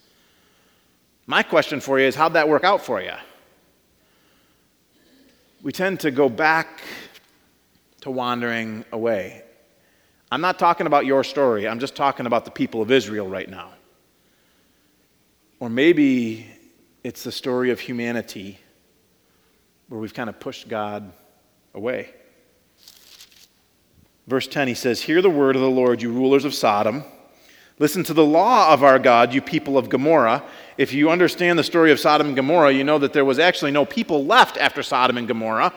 My 1.26 1.42
question 1.42 1.81
for 1.81 1.98
you 1.98 2.07
is 2.07 2.14
how'd 2.14 2.35
that 2.35 2.48
work 2.48 2.64
out 2.64 2.85
for 2.85 3.00
you? 3.00 3.12
We 5.62 5.73
tend 5.73 6.01
to 6.01 6.11
go 6.11 6.31
back 6.31 6.81
to 8.01 8.11
wandering 8.11 8.85
away. 8.92 9.42
I'm 10.33 10.40
not 10.40 10.59
talking 10.59 10.87
about 10.87 11.05
your 11.05 11.23
story, 11.23 11.68
I'm 11.68 11.81
just 11.81 11.94
talking 11.94 12.25
about 12.25 12.46
the 12.46 12.51
people 12.51 12.81
of 12.81 12.90
Israel 12.90 13.29
right 13.29 13.49
now. 13.49 13.73
Or 15.59 15.68
maybe 15.68 16.46
it's 17.05 17.25
the 17.25 17.33
story 17.33 17.70
of 17.70 17.81
humanity 17.81 18.59
where 19.88 20.01
we've 20.01 20.14
kind 20.14 20.31
of 20.31 20.40
pushed 20.40 20.68
God 20.68 21.12
away. 21.75 22.14
Verse 24.27 24.46
10, 24.46 24.68
he 24.68 24.75
says, 24.75 25.03
Hear 25.03 25.20
the 25.20 25.29
word 25.29 25.57
of 25.57 25.62
the 25.62 25.68
Lord, 25.68 26.01
you 26.01 26.11
rulers 26.11 26.46
of 26.46 26.55
Sodom. 26.55 27.05
Listen 27.79 28.03
to 28.05 28.14
the 28.14 28.25
law 28.25 28.73
of 28.73 28.83
our 28.83 28.99
God, 28.99 29.35
you 29.35 29.42
people 29.42 29.77
of 29.77 29.90
Gomorrah. 29.90 30.42
If 30.81 30.95
you 30.95 31.11
understand 31.11 31.59
the 31.59 31.62
story 31.62 31.93
of 31.93 32.01
Sodom 32.01 32.29
and 32.29 32.37
Gomorrah, 32.37 32.73
you 32.73 32.85
know 32.85 32.97
that 33.01 33.12
there 33.12 33.27
was 33.27 33.38
actually 33.38 33.71
no 33.71 33.85
people 33.85 34.25
left 34.25 34.57
after 34.57 34.83
Sodom 34.83 35.19
and 35.19 35.29
Gomorrah. 35.29 35.75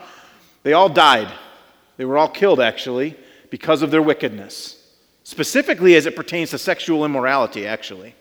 They 0.62 0.72
all 0.72 0.88
died. 0.88 1.30
They 1.98 2.06
were 2.06 2.16
all 2.16 2.30
killed, 2.30 2.58
actually, 2.58 3.14
because 3.50 3.82
of 3.82 3.90
their 3.90 4.00
wickedness, 4.00 4.82
specifically 5.22 5.94
as 5.94 6.06
it 6.06 6.16
pertains 6.16 6.52
to 6.52 6.58
sexual 6.58 7.04
immorality, 7.04 7.66
actually. 7.66 8.08
It 8.08 8.14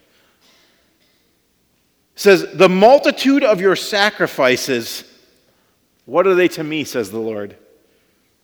says, 2.16 2.46
The 2.54 2.68
multitude 2.68 3.46
of 3.46 3.62
your 3.62 3.78
sacrifices, 3.78 5.06
what 6.04 6.28
are 6.28 6.36
they 6.36 6.50
to 6.50 6.66
me, 6.66 6.84
says 6.84 7.12
the 7.12 7.18
Lord? 7.18 7.56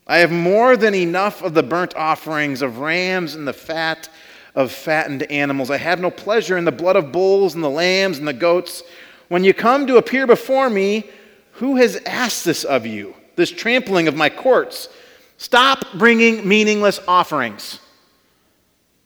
I 0.08 0.19
have 0.19 0.32
more 0.32 0.78
than 0.78 0.95
enough 0.95 1.41
of 1.41 1.56
the 1.56 1.63
burnt 1.63 1.93
offerings 1.97 2.62
of 2.62 2.78
rams 2.78 3.36
and 3.36 3.45
the 3.45 3.52
fat 3.52 4.08
of 4.55 4.71
fattened 4.71 5.23
animals. 5.23 5.69
I 5.69 5.77
have 5.77 5.99
no 5.99 6.12
pleasure 6.12 6.57
in 6.57 6.65
the 6.65 6.71
blood 6.71 6.95
of 6.95 7.12
bulls 7.12 7.55
and 7.55 7.63
the 7.63 7.69
lambs 7.69 8.17
and 8.17 8.27
the 8.27 8.33
goats. 8.33 8.83
When 9.27 9.43
you 9.43 9.53
come 9.53 9.88
to 9.88 9.97
appear 9.97 10.25
before 10.25 10.69
me, 10.69 11.09
who 11.53 11.75
has 11.75 11.97
asked 12.05 12.45
this 12.45 12.63
of 12.63 12.85
you, 12.85 13.15
this 13.35 13.51
trampling 13.51 14.07
of 14.07 14.15
my 14.15 14.29
courts? 14.29 14.89
Stop 15.38 15.85
bringing 15.95 16.47
meaningless 16.47 16.99
offerings. 17.07 17.79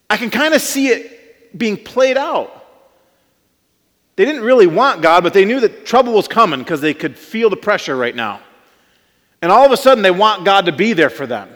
I 0.09 0.17
can 0.17 0.29
kind 0.29 0.53
of 0.53 0.61
see 0.61 0.87
it 0.87 1.57
being 1.57 1.77
played 1.77 2.17
out. 2.17 2.63
They 4.15 4.25
didn't 4.25 4.43
really 4.43 4.67
want 4.67 5.01
God, 5.01 5.23
but 5.23 5.33
they 5.33 5.45
knew 5.45 5.59
that 5.59 5.85
trouble 5.85 6.13
was 6.13 6.27
coming 6.27 6.59
because 6.59 6.81
they 6.81 6.93
could 6.93 7.17
feel 7.17 7.49
the 7.49 7.57
pressure 7.57 7.95
right 7.95 8.15
now. 8.15 8.41
And 9.41 9.51
all 9.51 9.65
of 9.65 9.71
a 9.71 9.77
sudden, 9.77 10.03
they 10.03 10.11
want 10.11 10.45
God 10.45 10.67
to 10.67 10.71
be 10.71 10.93
there 10.93 11.09
for 11.09 11.27
them, 11.27 11.49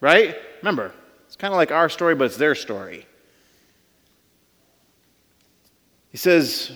right? 0.00 0.36
Remember, 0.58 0.92
it's 1.26 1.36
kind 1.36 1.52
of 1.52 1.56
like 1.56 1.72
our 1.72 1.88
story, 1.88 2.14
but 2.14 2.24
it's 2.26 2.36
their 2.36 2.54
story. 2.54 3.06
He 6.14 6.18
says, 6.18 6.70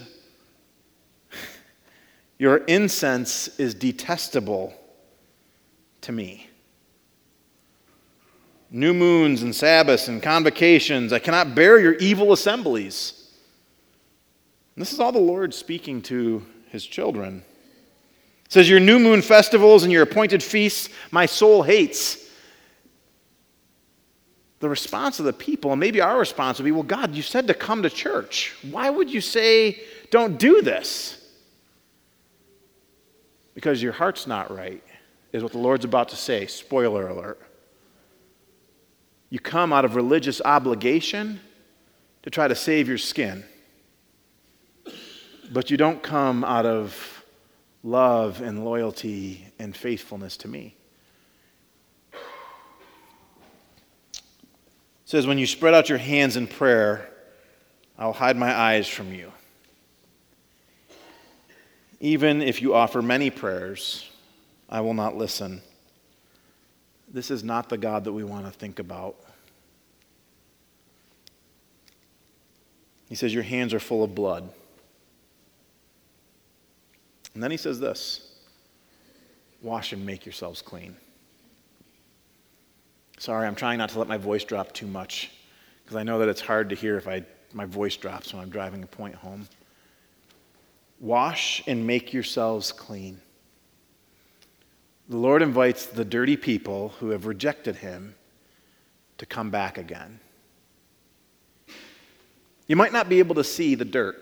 Your 2.39 2.57
incense 2.57 3.47
is 3.59 3.75
detestable 3.75 4.75
to 6.01 6.11
me 6.11 6.49
new 8.71 8.93
moons 8.93 9.43
and 9.43 9.55
Sabbaths 9.55 10.09
and 10.09 10.23
convocations. 10.23 11.13
I 11.13 11.19
cannot 11.19 11.55
bear 11.55 11.79
your 11.79 11.95
evil 11.95 12.33
assemblies. 12.33 13.31
And 14.77 14.83
this 14.83 14.93
is 14.93 15.01
all 15.01 15.13
the 15.13 15.19
Lord 15.19 15.55
speaking 15.55 16.03
to 16.03 16.45
his 16.69 16.85
children. 16.85 17.43
It 18.45 18.53
says, 18.53 18.69
Your 18.69 18.81
new 18.81 18.99
moon 18.99 19.23
festivals 19.23 19.85
and 19.85 19.93
your 19.93 20.03
appointed 20.03 20.43
feasts, 20.43 20.91
my 21.11 21.27
soul 21.27 21.63
hates. 21.63 22.28
The 24.61 24.69
response 24.69 25.19
of 25.21 25.25
the 25.25 25.33
people, 25.33 25.71
and 25.73 25.79
maybe 25.79 26.01
our 26.01 26.19
response 26.19 26.59
would 26.59 26.65
be, 26.65 26.73
Well, 26.73 26.83
God, 26.83 27.15
you 27.15 27.23
said 27.23 27.47
to 27.47 27.55
come 27.55 27.83
to 27.83 27.91
church. 27.91 28.57
Why 28.71 28.91
would 28.91 29.11
you 29.11 29.21
say, 29.21 29.81
Don't 30.11 30.39
do 30.39 30.63
this? 30.63 31.15
Because 33.55 33.83
your 33.83 33.93
heart's 33.93 34.27
not 34.27 34.55
right, 34.55 34.83
is 35.33 35.43
what 35.43 35.53
the 35.53 35.59
Lord's 35.59 35.85
about 35.85 36.09
to 36.11 36.17
say. 36.17 36.47
Spoiler 36.47 37.09
alert. 37.09 37.41
You 39.31 39.39
come 39.39 39.73
out 39.73 39.85
of 39.85 39.95
religious 39.95 40.41
obligation 40.45 41.41
to 42.23 42.31
try 42.31 42.49
to 42.49 42.55
save 42.55 42.89
your 42.89 42.99
skin. 42.99 43.45
But 45.51 45.71
you 45.71 45.77
don't 45.77 46.03
come 46.03 46.45
out 46.45 46.67
of 46.67 47.25
love 47.83 48.41
and 48.41 48.65
loyalty 48.65 49.47
and 49.59 49.77
faithfulness 49.77 50.37
to 50.39 50.49
me. 50.49 50.78
Says, 55.09 55.27
When 55.27 55.39
you 55.39 55.47
spread 55.47 55.73
out 55.73 55.89
your 55.89 55.97
hands 55.97 56.37
in 56.37 56.47
prayer, 56.47 57.09
I'll 57.99 58.13
hide 58.13 58.37
my 58.37 58.55
eyes 58.55 58.87
from 58.87 59.15
you. 59.15 59.33
Even 61.99 62.43
if 62.43 62.61
you 62.61 62.75
offer 62.75 63.01
many 63.01 63.31
prayers, 63.31 64.07
I 64.69 64.83
will 64.83 64.93
not 64.93 65.17
listen. 65.17 65.63
This 67.11 67.31
is 67.31 67.43
not 67.43 67.71
the 67.71 67.79
God 67.79 68.05
that 68.05 68.13
we 68.13 68.23
want 68.23 68.45
to 68.45 68.53
think 68.53 68.79
about. 68.79 69.17
He 73.09 73.15
says, 73.15 73.33
Your 73.33 73.45
hands 73.45 73.73
are 73.73 73.81
full 73.81 74.05
of 74.05 74.15
blood. 74.15 74.51
And 77.33 77.43
then 77.43 77.51
he 77.51 77.57
says 77.57 77.81
this 77.81 78.31
Wash 79.63 79.95
and 79.95 80.05
make 80.05 80.27
yourselves 80.27 80.61
clean. 80.61 80.97
Sorry, 83.19 83.49
I'm 83.49 83.57
trying 83.57 83.79
not 83.79 83.91
to 83.91 83.99
let 83.99 84.07
my 84.07 84.17
voice 84.17 84.45
drop 84.45 84.73
too 84.73 84.87
much 84.87 85.33
because 85.83 85.97
I 85.97 86.05
know 86.05 86.21
that 86.21 86.29
it's 86.29 86.41
hard 86.41 86.69
to 86.69 86.77
hear 86.77 86.97
if 86.97 87.09
I, 87.09 87.25
my 87.53 87.65
voice 87.65 87.97
drops 87.97 88.33
when 88.33 88.41
I'm 88.41 88.49
driving 88.49 88.83
a 88.85 88.87
point 88.87 89.17
home. 89.17 89.49
Wash 91.01 91.63
and 91.67 91.85
make 91.85 92.13
yourselves 92.13 92.71
clean. 92.71 93.21
The 95.09 95.17
Lord 95.17 95.43
invites 95.43 95.87
the 95.87 96.05
dirty 96.05 96.37
people 96.37 96.91
who 97.01 97.11
have 97.11 97.27
rejected 97.27 97.77
him 97.77 98.15
to 99.19 99.27
come 99.27 99.51
back 99.51 99.79
again. 99.79 100.21
You 102.69 102.77
might 102.77 102.93
not 102.93 103.09
be 103.09 103.19
able 103.19 103.35
to 103.37 103.45
see 103.45 103.75
the 103.75 103.85
dirt. 103.85 104.17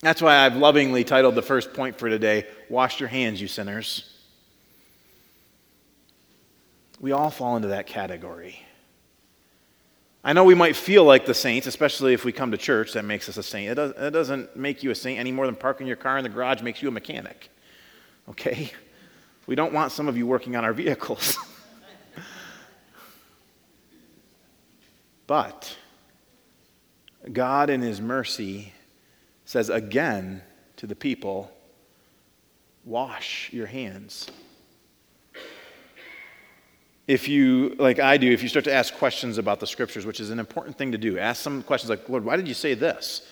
That's 0.00 0.22
why 0.22 0.46
I've 0.46 0.56
lovingly 0.56 1.04
titled 1.04 1.34
the 1.34 1.42
first 1.42 1.74
point 1.74 1.98
for 1.98 2.08
today 2.08 2.46
Wash 2.70 3.00
Your 3.00 3.08
Hands, 3.08 3.38
You 3.38 3.48
Sinners. 3.48 4.14
We 7.00 7.12
all 7.12 7.30
fall 7.30 7.56
into 7.56 7.68
that 7.68 7.86
category. 7.86 8.62
I 10.24 10.32
know 10.32 10.44
we 10.44 10.54
might 10.54 10.74
feel 10.76 11.04
like 11.04 11.26
the 11.26 11.34
saints, 11.34 11.66
especially 11.66 12.12
if 12.12 12.24
we 12.24 12.32
come 12.32 12.50
to 12.50 12.58
church, 12.58 12.92
that 12.94 13.04
makes 13.04 13.28
us 13.28 13.36
a 13.36 13.42
saint. 13.42 13.70
It, 13.70 13.74
does, 13.76 14.12
doesn't 14.12 14.56
make 14.56 14.82
you 14.82 14.90
a 14.90 14.94
saint 14.94 15.20
any 15.20 15.30
more 15.30 15.46
than 15.46 15.54
parking 15.54 15.86
your 15.86 15.96
car 15.96 16.18
in 16.18 16.24
the 16.24 16.28
garage 16.28 16.60
makes 16.60 16.82
you 16.82 16.88
a 16.88 16.90
mechanic. 16.90 17.50
Okay? 18.28 18.72
We 19.46 19.54
don't 19.54 19.72
want 19.72 19.92
some 19.92 20.08
of 20.08 20.16
you 20.16 20.26
working 20.26 20.56
on 20.56 20.64
our 20.64 20.74
vehicles. 20.74 21.38
but 25.26 25.74
God, 27.32 27.70
in 27.70 27.80
His 27.80 28.00
mercy, 28.00 28.72
says 29.44 29.70
again 29.70 30.42
to 30.76 30.86
the 30.86 30.96
people, 30.96 31.50
Wash 32.84 33.50
your 33.52 33.66
hands. 33.66 34.28
If 37.08 37.26
you, 37.26 37.74
like 37.78 37.98
I 37.98 38.18
do, 38.18 38.30
if 38.30 38.42
you 38.42 38.50
start 38.50 38.66
to 38.66 38.72
ask 38.72 38.94
questions 38.94 39.38
about 39.38 39.60
the 39.60 39.66
scriptures, 39.66 40.04
which 40.04 40.20
is 40.20 40.28
an 40.28 40.38
important 40.38 40.76
thing 40.76 40.92
to 40.92 40.98
do, 40.98 41.18
ask 41.18 41.42
some 41.42 41.62
questions 41.62 41.88
like, 41.88 42.06
Lord, 42.06 42.22
why 42.22 42.36
did 42.36 42.46
you 42.46 42.52
say 42.52 42.74
this? 42.74 43.26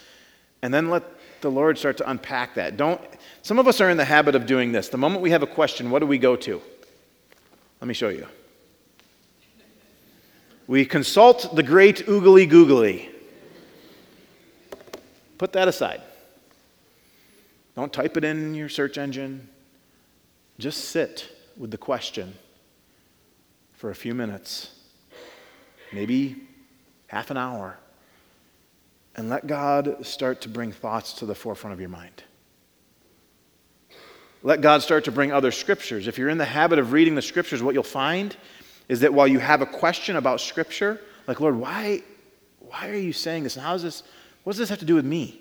And 0.63 0.73
then 0.73 0.89
let 0.89 1.05
the 1.43 1.51
Lord 1.51 1.77
start 1.77 1.99
to 1.99 2.11
unpack 2.11 2.55
that. 2.55 2.79
Don't, 2.79 2.99
some 3.43 3.59
of 3.59 3.69
us 3.69 3.83
are 3.83 3.91
in 3.91 3.99
the 3.99 4.05
habit 4.07 4.35
of 4.35 4.47
doing 4.47 4.73
this. 4.73 4.89
The 4.89 4.97
moment 4.97 5.21
we 5.21 5.31
have 5.31 5.43
a 5.43 5.47
question, 5.47 5.91
what 5.91 5.99
do 5.99 6.07
we 6.07 6.17
go 6.17 6.37
to? 6.37 6.63
Let 7.83 7.87
me 7.87 7.93
show 7.93 8.09
you. 8.09 8.27
We 10.67 10.87
consult 10.87 11.55
the 11.55 11.63
great 11.63 12.07
oogly 12.07 12.49
googly. 12.49 13.11
Put 15.37 15.53
that 15.53 15.69
aside. 15.69 16.01
Don't 17.75 17.93
type 17.93 18.17
it 18.17 18.25
in 18.25 18.55
your 18.55 18.71
search 18.71 18.97
engine. 18.97 19.51
Just 20.59 20.87
sit 20.87 21.29
with 21.59 21.71
the 21.71 21.77
question 21.77 22.35
for 23.77 23.91
a 23.91 23.95
few 23.95 24.15
minutes, 24.15 24.71
maybe 25.93 26.37
half 27.07 27.31
an 27.31 27.37
hour, 27.37 27.79
and 29.15 29.29
let 29.29 29.47
God 29.47 30.05
start 30.05 30.41
to 30.43 30.49
bring 30.49 30.73
thoughts 30.73 31.15
to 31.15 31.27
the 31.27 31.35
forefront 31.35 31.73
of 31.73 31.81
your 31.81 31.89
mind. 31.89 32.23
Let 34.43 34.61
God 34.61 34.83
start 34.83 35.05
to 35.05 35.13
bring 35.13 35.33
other 35.33 35.51
scriptures. 35.51 36.07
If 36.07 36.19
you're 36.19 36.29
in 36.29 36.39
the 36.39 36.45
habit 36.45 36.79
of 36.79 36.93
reading 36.93 37.15
the 37.15 37.23
scriptures, 37.23 37.63
what 37.63 37.75
you'll 37.75 37.83
find 37.83 38.37
is 38.89 39.01
that 39.01 39.13
while 39.13 39.27
you 39.27 39.39
have 39.39 39.61
a 39.61 39.67
question 39.67 40.17
about 40.17 40.41
scripture, 40.41 41.01
like, 41.27 41.41
Lord, 41.41 41.57
why, 41.57 42.03
why 42.61 42.89
are 42.89 42.95
you 42.95 43.13
saying 43.13 43.43
this? 43.43 43.57
And 43.57 43.65
how 43.65 43.73
does 43.73 43.83
this, 43.83 44.03
what 44.45 44.53
does 44.53 44.59
this 44.59 44.69
have 44.69 44.79
to 44.79 44.85
do 44.85 44.95
with 44.95 45.05
me? 45.05 45.41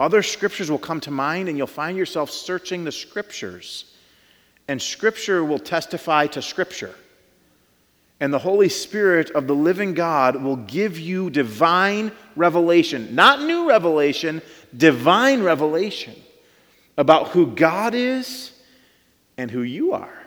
Other 0.00 0.22
scriptures 0.22 0.70
will 0.70 0.78
come 0.78 1.00
to 1.02 1.10
mind, 1.10 1.48
and 1.48 1.56
you'll 1.56 1.66
find 1.66 1.96
yourself 1.96 2.30
searching 2.30 2.84
the 2.84 2.92
scriptures. 2.92 3.94
And 4.66 4.80
scripture 4.80 5.44
will 5.44 5.58
testify 5.58 6.26
to 6.28 6.42
scripture. 6.42 6.94
And 8.20 8.32
the 8.32 8.38
Holy 8.38 8.68
Spirit 8.68 9.30
of 9.30 9.46
the 9.46 9.54
living 9.54 9.94
God 9.94 10.42
will 10.42 10.56
give 10.56 10.98
you 10.98 11.30
divine 11.30 12.12
revelation, 12.36 13.14
not 13.14 13.40
new 13.40 13.66
revelation, 13.66 14.42
divine 14.76 15.42
revelation 15.42 16.14
about 16.98 17.28
who 17.28 17.46
God 17.46 17.94
is 17.94 18.52
and 19.38 19.50
who 19.50 19.62
you 19.62 19.92
are. 19.92 20.20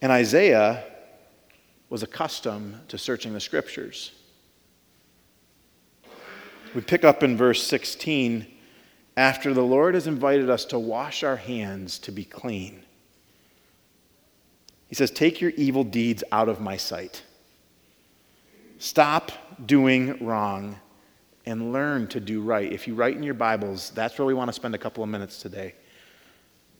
And 0.00 0.10
Isaiah 0.10 0.82
was 1.90 2.02
accustomed 2.02 2.88
to 2.88 2.96
searching 2.96 3.34
the 3.34 3.40
scriptures. 3.40 4.12
We 6.74 6.80
pick 6.80 7.04
up 7.04 7.22
in 7.22 7.36
verse 7.36 7.62
16 7.66 8.46
after 9.16 9.52
the 9.52 9.62
Lord 9.62 9.94
has 9.94 10.06
invited 10.06 10.48
us 10.48 10.64
to 10.66 10.78
wash 10.78 11.22
our 11.22 11.36
hands 11.36 11.98
to 12.00 12.12
be 12.12 12.24
clean. 12.24 12.85
He 14.88 14.94
says, 14.94 15.10
Take 15.10 15.40
your 15.40 15.50
evil 15.52 15.84
deeds 15.84 16.22
out 16.32 16.48
of 16.48 16.60
my 16.60 16.76
sight. 16.76 17.22
Stop 18.78 19.32
doing 19.66 20.24
wrong 20.24 20.76
and 21.46 21.72
learn 21.72 22.08
to 22.08 22.20
do 22.20 22.42
right. 22.42 22.70
If 22.70 22.86
you 22.86 22.94
write 22.94 23.16
in 23.16 23.22
your 23.22 23.34
Bibles, 23.34 23.90
that's 23.90 24.18
where 24.18 24.26
we 24.26 24.34
want 24.34 24.48
to 24.48 24.52
spend 24.52 24.74
a 24.74 24.78
couple 24.78 25.02
of 25.02 25.08
minutes 25.08 25.40
today. 25.40 25.74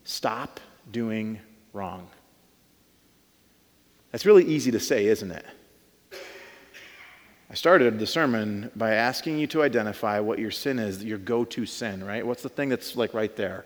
Stop 0.04 0.60
doing 0.90 1.40
wrong. 1.72 2.08
That's 4.12 4.26
really 4.26 4.44
easy 4.44 4.70
to 4.70 4.80
say, 4.80 5.06
isn't 5.06 5.30
it? 5.30 5.44
I 7.48 7.54
started 7.54 7.98
the 7.98 8.06
sermon 8.06 8.70
by 8.74 8.94
asking 8.94 9.38
you 9.38 9.46
to 9.48 9.62
identify 9.62 10.18
what 10.18 10.38
your 10.38 10.50
sin 10.50 10.78
is, 10.78 11.04
your 11.04 11.18
go 11.18 11.44
to 11.44 11.64
sin, 11.64 12.02
right? 12.02 12.26
What's 12.26 12.42
the 12.42 12.48
thing 12.48 12.68
that's 12.68 12.96
like 12.96 13.14
right 13.14 13.34
there? 13.36 13.64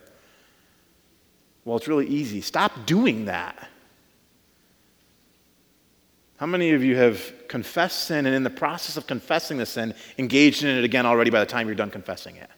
Well, 1.64 1.76
it's 1.76 1.88
really 1.88 2.07
easy. 2.07 2.40
Stop 2.42 2.85
doing 2.85 3.24
that. 3.24 3.68
How 6.40 6.46
many 6.46 6.70
of 6.70 6.83
you 6.83 6.96
have 6.96 7.35
confessed 7.48 8.05
sin 8.05 8.24
and 8.24 8.35
in 8.35 8.44
the 8.44 8.48
process 8.48 8.96
of 8.96 9.07
confessing 9.07 9.59
the 9.59 9.66
sin, 9.66 9.92
engaged 10.16 10.64
in 10.64 10.70
it 10.74 10.85
again 10.85 11.05
already 11.05 11.31
by 11.31 11.38
the 11.38 11.44
time 11.44 11.66
you're 11.66 11.76
done 11.76 11.90
confessing 11.90 12.37
it? 12.37 12.48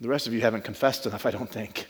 The 0.00 0.06
rest 0.06 0.28
of 0.28 0.32
you 0.32 0.42
haven't 0.42 0.62
confessed 0.62 1.06
enough, 1.06 1.26
I 1.26 1.32
don't 1.32 1.50
think. 1.50 1.88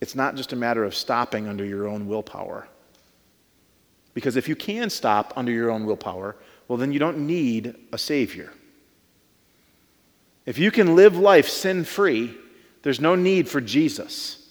It's 0.00 0.14
not 0.14 0.36
just 0.36 0.52
a 0.52 0.56
matter 0.56 0.84
of 0.84 0.94
stopping 0.94 1.48
under 1.48 1.64
your 1.64 1.88
own 1.88 2.06
willpower. 2.06 2.68
Because 4.14 4.36
if 4.36 4.48
you 4.48 4.54
can 4.54 4.88
stop 4.88 5.32
under 5.34 5.50
your 5.50 5.68
own 5.68 5.84
willpower, 5.84 6.36
well, 6.68 6.78
then 6.78 6.92
you 6.92 7.00
don't 7.00 7.26
need 7.26 7.74
a 7.92 7.98
Savior. 7.98 8.52
If 10.46 10.58
you 10.58 10.70
can 10.70 10.94
live 10.94 11.18
life 11.18 11.48
sin 11.48 11.82
free, 11.82 12.36
there's 12.82 13.00
no 13.00 13.14
need 13.14 13.48
for 13.48 13.60
Jesus. 13.60 14.48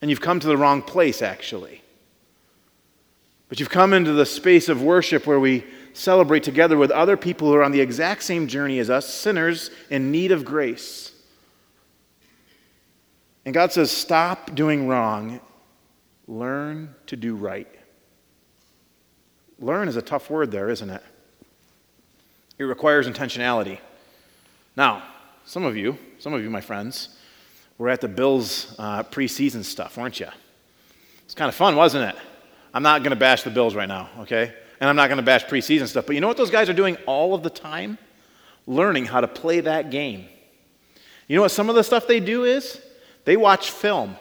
And 0.00 0.10
you've 0.10 0.20
come 0.20 0.40
to 0.40 0.46
the 0.46 0.56
wrong 0.56 0.82
place, 0.82 1.22
actually. 1.22 1.82
But 3.48 3.60
you've 3.60 3.70
come 3.70 3.92
into 3.92 4.12
the 4.12 4.26
space 4.26 4.68
of 4.68 4.82
worship 4.82 5.26
where 5.26 5.40
we 5.40 5.64
celebrate 5.92 6.42
together 6.42 6.76
with 6.76 6.90
other 6.90 7.16
people 7.16 7.48
who 7.48 7.54
are 7.54 7.64
on 7.64 7.72
the 7.72 7.80
exact 7.80 8.22
same 8.22 8.46
journey 8.46 8.78
as 8.78 8.90
us, 8.90 9.12
sinners 9.12 9.70
in 9.90 10.10
need 10.10 10.32
of 10.32 10.44
grace. 10.44 11.12
And 13.44 13.54
God 13.54 13.72
says, 13.72 13.90
Stop 13.90 14.54
doing 14.54 14.86
wrong, 14.86 15.40
learn 16.26 16.94
to 17.06 17.16
do 17.16 17.34
right. 17.34 17.68
Learn 19.58 19.88
is 19.88 19.96
a 19.96 20.02
tough 20.02 20.30
word 20.30 20.50
there, 20.50 20.68
isn't 20.68 20.90
it? 20.90 21.02
It 22.58 22.64
requires 22.64 23.08
intentionality. 23.08 23.78
Now, 24.76 25.02
some 25.44 25.64
of 25.64 25.76
you, 25.76 25.98
some 26.18 26.34
of 26.34 26.42
you, 26.42 26.50
my 26.50 26.60
friends, 26.60 27.16
were 27.78 27.88
at 27.88 28.00
the 28.00 28.08
Bills 28.08 28.74
uh, 28.78 29.04
preseason 29.04 29.64
stuff, 29.64 29.96
weren't 29.96 30.20
you? 30.20 30.28
It's 31.24 31.34
kind 31.34 31.48
of 31.48 31.54
fun, 31.54 31.76
wasn't 31.76 32.14
it? 32.14 32.20
I'm 32.74 32.82
not 32.82 33.02
going 33.02 33.10
to 33.10 33.16
bash 33.16 33.44
the 33.44 33.50
Bills 33.50 33.74
right 33.74 33.88
now, 33.88 34.10
okay? 34.20 34.52
And 34.80 34.90
I'm 34.90 34.96
not 34.96 35.08
going 35.08 35.18
to 35.18 35.22
bash 35.22 35.44
preseason 35.44 35.86
stuff. 35.86 36.06
But 36.06 36.14
you 36.14 36.20
know 36.20 36.28
what 36.28 36.36
those 36.36 36.50
guys 36.50 36.68
are 36.68 36.74
doing 36.74 36.96
all 37.06 37.34
of 37.34 37.42
the 37.42 37.50
time? 37.50 37.98
Learning 38.66 39.06
how 39.06 39.20
to 39.20 39.28
play 39.28 39.60
that 39.60 39.90
game. 39.90 40.26
You 41.28 41.36
know 41.36 41.42
what 41.42 41.50
some 41.50 41.68
of 41.68 41.76
the 41.76 41.84
stuff 41.84 42.06
they 42.06 42.20
do 42.20 42.44
is? 42.44 42.80
They 43.24 43.36
watch 43.36 43.70
film. 43.70 44.16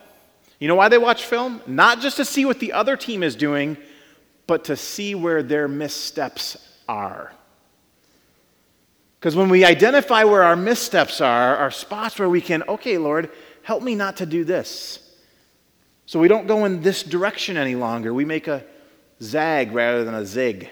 You 0.59 0.67
know 0.67 0.75
why 0.75 0.89
they 0.89 0.97
watch 0.97 1.23
film? 1.25 1.61
Not 1.67 1.99
just 1.99 2.17
to 2.17 2.25
see 2.25 2.45
what 2.45 2.59
the 2.59 2.73
other 2.73 2.97
team 2.97 3.23
is 3.23 3.35
doing, 3.35 3.77
but 4.47 4.65
to 4.65 4.75
see 4.75 5.15
where 5.15 5.43
their 5.43 5.67
missteps 5.67 6.57
are. 6.87 7.31
Because 9.19 9.35
when 9.35 9.49
we 9.49 9.65
identify 9.65 10.23
where 10.23 10.43
our 10.43 10.55
missteps 10.55 11.21
are, 11.21 11.57
our 11.57 11.71
spots 11.71 12.19
where 12.19 12.29
we 12.29 12.41
can, 12.41 12.63
okay, 12.63 12.97
Lord, 12.97 13.31
help 13.67 13.83
me 13.83 13.95
not 13.95 14.15
to 14.15 14.25
do 14.25 14.45
this. 14.45 14.99
So 16.05 16.21
we 16.21 16.29
don't 16.29 16.47
go 16.47 16.63
in 16.63 16.81
this 16.81 17.03
direction 17.03 17.57
any 17.57 17.75
longer. 17.75 18.13
We 18.13 18.23
make 18.23 18.47
a 18.47 18.63
zag 19.21 19.73
rather 19.73 20.05
than 20.05 20.13
a 20.13 20.25
zig. 20.25 20.69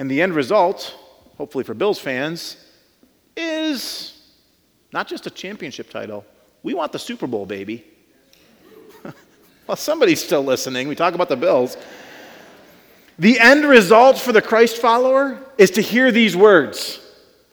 And 0.00 0.10
the 0.10 0.20
end 0.20 0.34
result, 0.34 0.96
hopefully 1.38 1.62
for 1.62 1.74
Bills 1.74 2.00
fans, 2.00 2.56
is 3.36 4.20
not 4.92 5.06
just 5.06 5.28
a 5.28 5.30
championship 5.30 5.90
title. 5.90 6.24
We 6.64 6.74
want 6.74 6.90
the 6.90 6.98
Super 6.98 7.28
Bowl, 7.28 7.46
baby. 7.46 7.84
well, 9.68 9.76
somebody's 9.76 10.24
still 10.24 10.42
listening. 10.42 10.88
We 10.88 10.96
talk 10.96 11.14
about 11.14 11.28
the 11.28 11.36
Bills. 11.36 11.76
The 13.16 13.38
end 13.38 13.64
result 13.64 14.18
for 14.18 14.32
the 14.32 14.42
Christ 14.42 14.78
follower 14.78 15.38
is 15.56 15.70
to 15.70 15.80
hear 15.80 16.10
these 16.10 16.36
words 16.36 16.98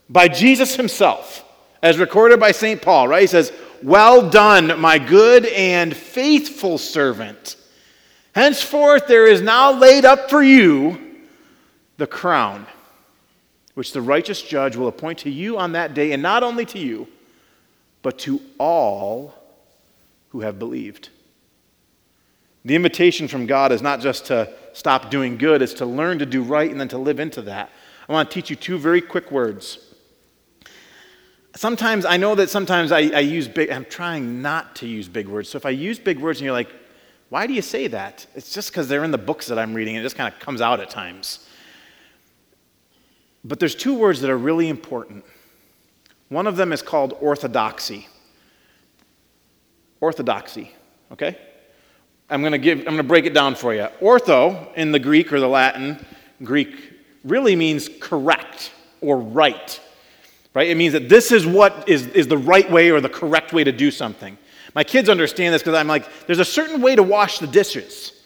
by 0.09 0.27
Jesus 0.27 0.75
himself, 0.75 1.45
as 1.81 1.97
recorded 1.97 2.39
by 2.39 2.51
St. 2.51 2.81
Paul, 2.81 3.07
right? 3.07 3.21
He 3.21 3.27
says, 3.27 3.51
Well 3.81 4.29
done, 4.29 4.79
my 4.79 4.99
good 4.99 5.45
and 5.45 5.95
faithful 5.95 6.77
servant. 6.77 7.55
Henceforth, 8.35 9.07
there 9.07 9.27
is 9.27 9.41
now 9.41 9.71
laid 9.71 10.05
up 10.05 10.29
for 10.29 10.41
you 10.41 11.09
the 11.97 12.07
crown, 12.07 12.65
which 13.73 13.91
the 13.91 14.01
righteous 14.01 14.41
judge 14.41 14.75
will 14.75 14.87
appoint 14.87 15.19
to 15.19 15.29
you 15.29 15.57
on 15.57 15.73
that 15.73 15.93
day, 15.93 16.11
and 16.11 16.23
not 16.23 16.43
only 16.43 16.65
to 16.65 16.79
you, 16.79 17.07
but 18.01 18.17
to 18.19 18.41
all 18.57 19.33
who 20.29 20.41
have 20.41 20.59
believed. 20.59 21.09
The 22.63 22.75
invitation 22.75 23.27
from 23.27 23.45
God 23.45 23.71
is 23.71 23.81
not 23.81 23.99
just 23.99 24.25
to 24.27 24.53
stop 24.73 25.09
doing 25.09 25.37
good, 25.37 25.61
it's 25.61 25.73
to 25.75 25.85
learn 25.85 26.19
to 26.19 26.25
do 26.25 26.43
right 26.43 26.69
and 26.69 26.79
then 26.79 26.87
to 26.89 26.97
live 26.97 27.19
into 27.19 27.41
that. 27.43 27.69
I 28.07 28.13
want 28.13 28.29
to 28.29 28.33
teach 28.33 28.49
you 28.49 28.55
two 28.55 28.77
very 28.77 29.01
quick 29.01 29.31
words. 29.31 29.88
Sometimes, 31.55 32.05
I 32.05 32.17
know 32.17 32.35
that 32.35 32.49
sometimes 32.49 32.91
I, 32.91 32.99
I 33.09 33.19
use 33.19 33.47
big, 33.47 33.71
I'm 33.71 33.85
trying 33.85 34.41
not 34.41 34.75
to 34.77 34.87
use 34.87 35.07
big 35.07 35.27
words. 35.27 35.49
So 35.49 35.57
if 35.57 35.65
I 35.65 35.71
use 35.71 35.97
big 35.99 36.19
words 36.19 36.39
and 36.39 36.45
you're 36.45 36.53
like, 36.53 36.69
why 37.29 37.47
do 37.47 37.53
you 37.53 37.61
say 37.61 37.87
that? 37.87 38.25
It's 38.35 38.53
just 38.53 38.69
because 38.69 38.87
they're 38.87 39.03
in 39.03 39.11
the 39.11 39.17
books 39.17 39.47
that 39.47 39.57
I'm 39.57 39.73
reading. 39.73 39.95
And 39.95 40.03
It 40.03 40.05
just 40.05 40.15
kind 40.15 40.31
of 40.33 40.39
comes 40.39 40.61
out 40.61 40.79
at 40.79 40.89
times. 40.89 41.47
But 43.43 43.59
there's 43.59 43.75
two 43.75 43.97
words 43.97 44.21
that 44.21 44.29
are 44.29 44.37
really 44.37 44.67
important. 44.67 45.23
One 46.29 46.45
of 46.47 46.55
them 46.55 46.71
is 46.71 46.81
called 46.81 47.13
orthodoxy. 47.19 48.07
Orthodoxy, 50.01 50.71
okay? 51.11 51.37
I'm 52.29 52.41
going 52.41 52.51
to 52.51 52.57
give 52.57 52.79
I'm 52.79 52.85
going 52.85 52.97
to 52.97 53.03
break 53.03 53.25
it 53.25 53.33
down 53.33 53.55
for 53.55 53.73
you. 53.73 53.87
Ortho 54.01 54.73
in 54.75 54.91
the 54.91 54.99
Greek 54.99 55.33
or 55.33 55.39
the 55.39 55.47
Latin, 55.47 56.05
Greek 56.43 56.93
really 57.23 57.55
means 57.55 57.89
correct 57.99 58.71
or 59.01 59.17
right. 59.17 59.81
Right? 60.53 60.69
It 60.69 60.75
means 60.75 60.93
that 60.93 61.09
this 61.09 61.31
is 61.31 61.45
what 61.45 61.87
is, 61.87 62.07
is 62.07 62.27
the 62.27 62.37
right 62.37 62.69
way 62.69 62.89
or 62.89 63.01
the 63.01 63.09
correct 63.09 63.53
way 63.53 63.63
to 63.63 63.71
do 63.71 63.91
something. 63.91 64.37
My 64.73 64.83
kids 64.83 65.09
understand 65.09 65.53
this 65.53 65.61
because 65.61 65.75
I'm 65.75 65.87
like, 65.87 66.25
there's 66.25 66.39
a 66.39 66.45
certain 66.45 66.81
way 66.81 66.95
to 66.95 67.03
wash 67.03 67.39
the 67.39 67.47
dishes. 67.47 68.13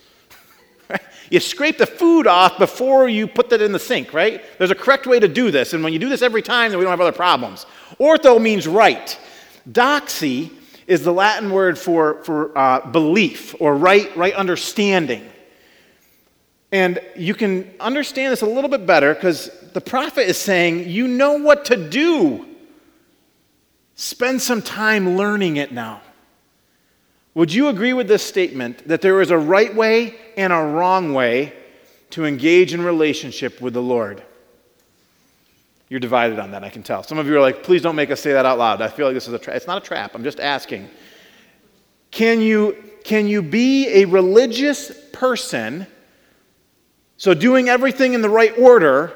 Right? 0.90 1.02
You 1.30 1.40
scrape 1.40 1.78
the 1.78 1.88
food 1.88 2.28
off 2.28 2.58
before 2.58 3.08
you 3.08 3.26
put 3.26 3.50
that 3.52 3.62
in 3.62 3.72
the 3.72 3.80
sink, 3.80 4.14
right? 4.14 4.44
There's 4.58 4.70
a 4.70 4.76
correct 4.76 5.08
way 5.08 5.18
to 5.18 5.30
do 5.30 5.50
this. 5.50 5.74
And 5.74 5.82
when 5.82 5.94
you 5.94 5.98
do 5.98 6.10
this 6.10 6.22
every 6.22 6.42
time, 6.42 6.72
then 6.72 6.78
we 6.78 6.84
don't 6.84 6.92
have 6.92 7.00
other 7.00 7.14
problems. 7.14 7.66
Ortho 8.02 8.40
means 8.40 8.68
right. 8.68 9.18
Doxy 9.72 10.52
is 10.86 11.04
the 11.04 11.14
Latin 11.14 11.52
word 11.52 11.80
for, 11.80 12.22
for 12.26 12.56
uh, 12.58 12.86
belief 12.92 13.56
or 13.60 13.78
right, 13.78 14.16
right 14.18 14.34
understanding. 14.34 15.28
And 16.74 17.00
you 17.16 17.36
can 17.36 17.72
understand 17.80 18.34
this 18.34 18.42
a 18.42 18.48
little 18.48 18.70
bit 18.70 18.88
better 18.88 19.14
because 19.14 19.52
the 19.74 19.80
prophet 19.80 20.28
is 20.28 20.40
saying, 20.40 20.90
You 20.90 21.08
know 21.08 21.34
what 21.34 21.66
to 21.66 21.78
do. 21.78 22.48
Spend 23.94 24.42
some 24.42 24.64
time 24.64 25.16
learning 25.16 25.58
it 25.58 25.72
now. 25.72 26.02
Would 27.36 27.54
you 27.54 27.68
agree 27.68 27.94
with 27.94 28.08
this 28.08 28.24
statement 28.24 28.88
that 28.88 29.02
there 29.02 29.22
is 29.22 29.30
a 29.30 29.38
right 29.38 29.74
way 29.74 30.16
and 30.36 30.52
a 30.52 30.58
wrong 30.58 31.14
way 31.14 31.54
to 32.10 32.26
engage 32.26 32.74
in 32.74 32.82
relationship 32.82 33.62
with 33.62 33.76
the 33.76 33.82
Lord? 33.82 34.24
You're 35.90 36.00
divided 36.00 36.40
on 36.40 36.52
that, 36.52 36.64
I 36.64 36.70
can 36.70 36.82
tell. 36.82 37.04
Some 37.04 37.20
of 37.20 37.28
you 37.28 37.38
are 37.38 37.42
like, 37.42 37.62
please 37.62 37.84
don't 37.84 37.96
make 37.96 38.10
us 38.10 38.20
say 38.20 38.34
that 38.34 38.48
out 38.48 38.58
loud. 38.58 38.82
I 38.82 38.88
feel 38.88 39.06
like 39.06 39.14
this 39.14 39.28
is 39.28 39.34
a 39.36 39.40
trap. 39.40 39.58
It's 39.58 39.68
not 39.68 39.78
a 39.78 39.86
trap, 39.86 40.16
I'm 40.16 40.24
just 40.24 40.40
asking. 40.40 40.90
Can 42.10 42.42
you, 42.42 42.84
can 43.04 43.28
you 43.28 43.44
be 43.44 43.90
a 43.90 44.06
religious 44.06 44.92
person, 45.12 45.86
so 47.18 47.34
doing 47.34 47.70
everything 47.70 48.14
in 48.14 48.22
the 48.22 48.30
right 48.30 48.58
order, 48.58 49.14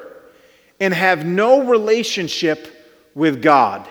and 0.80 0.94
have 0.94 1.26
no 1.26 1.64
relationship 1.64 2.68
with 3.14 3.42
God? 3.42 3.88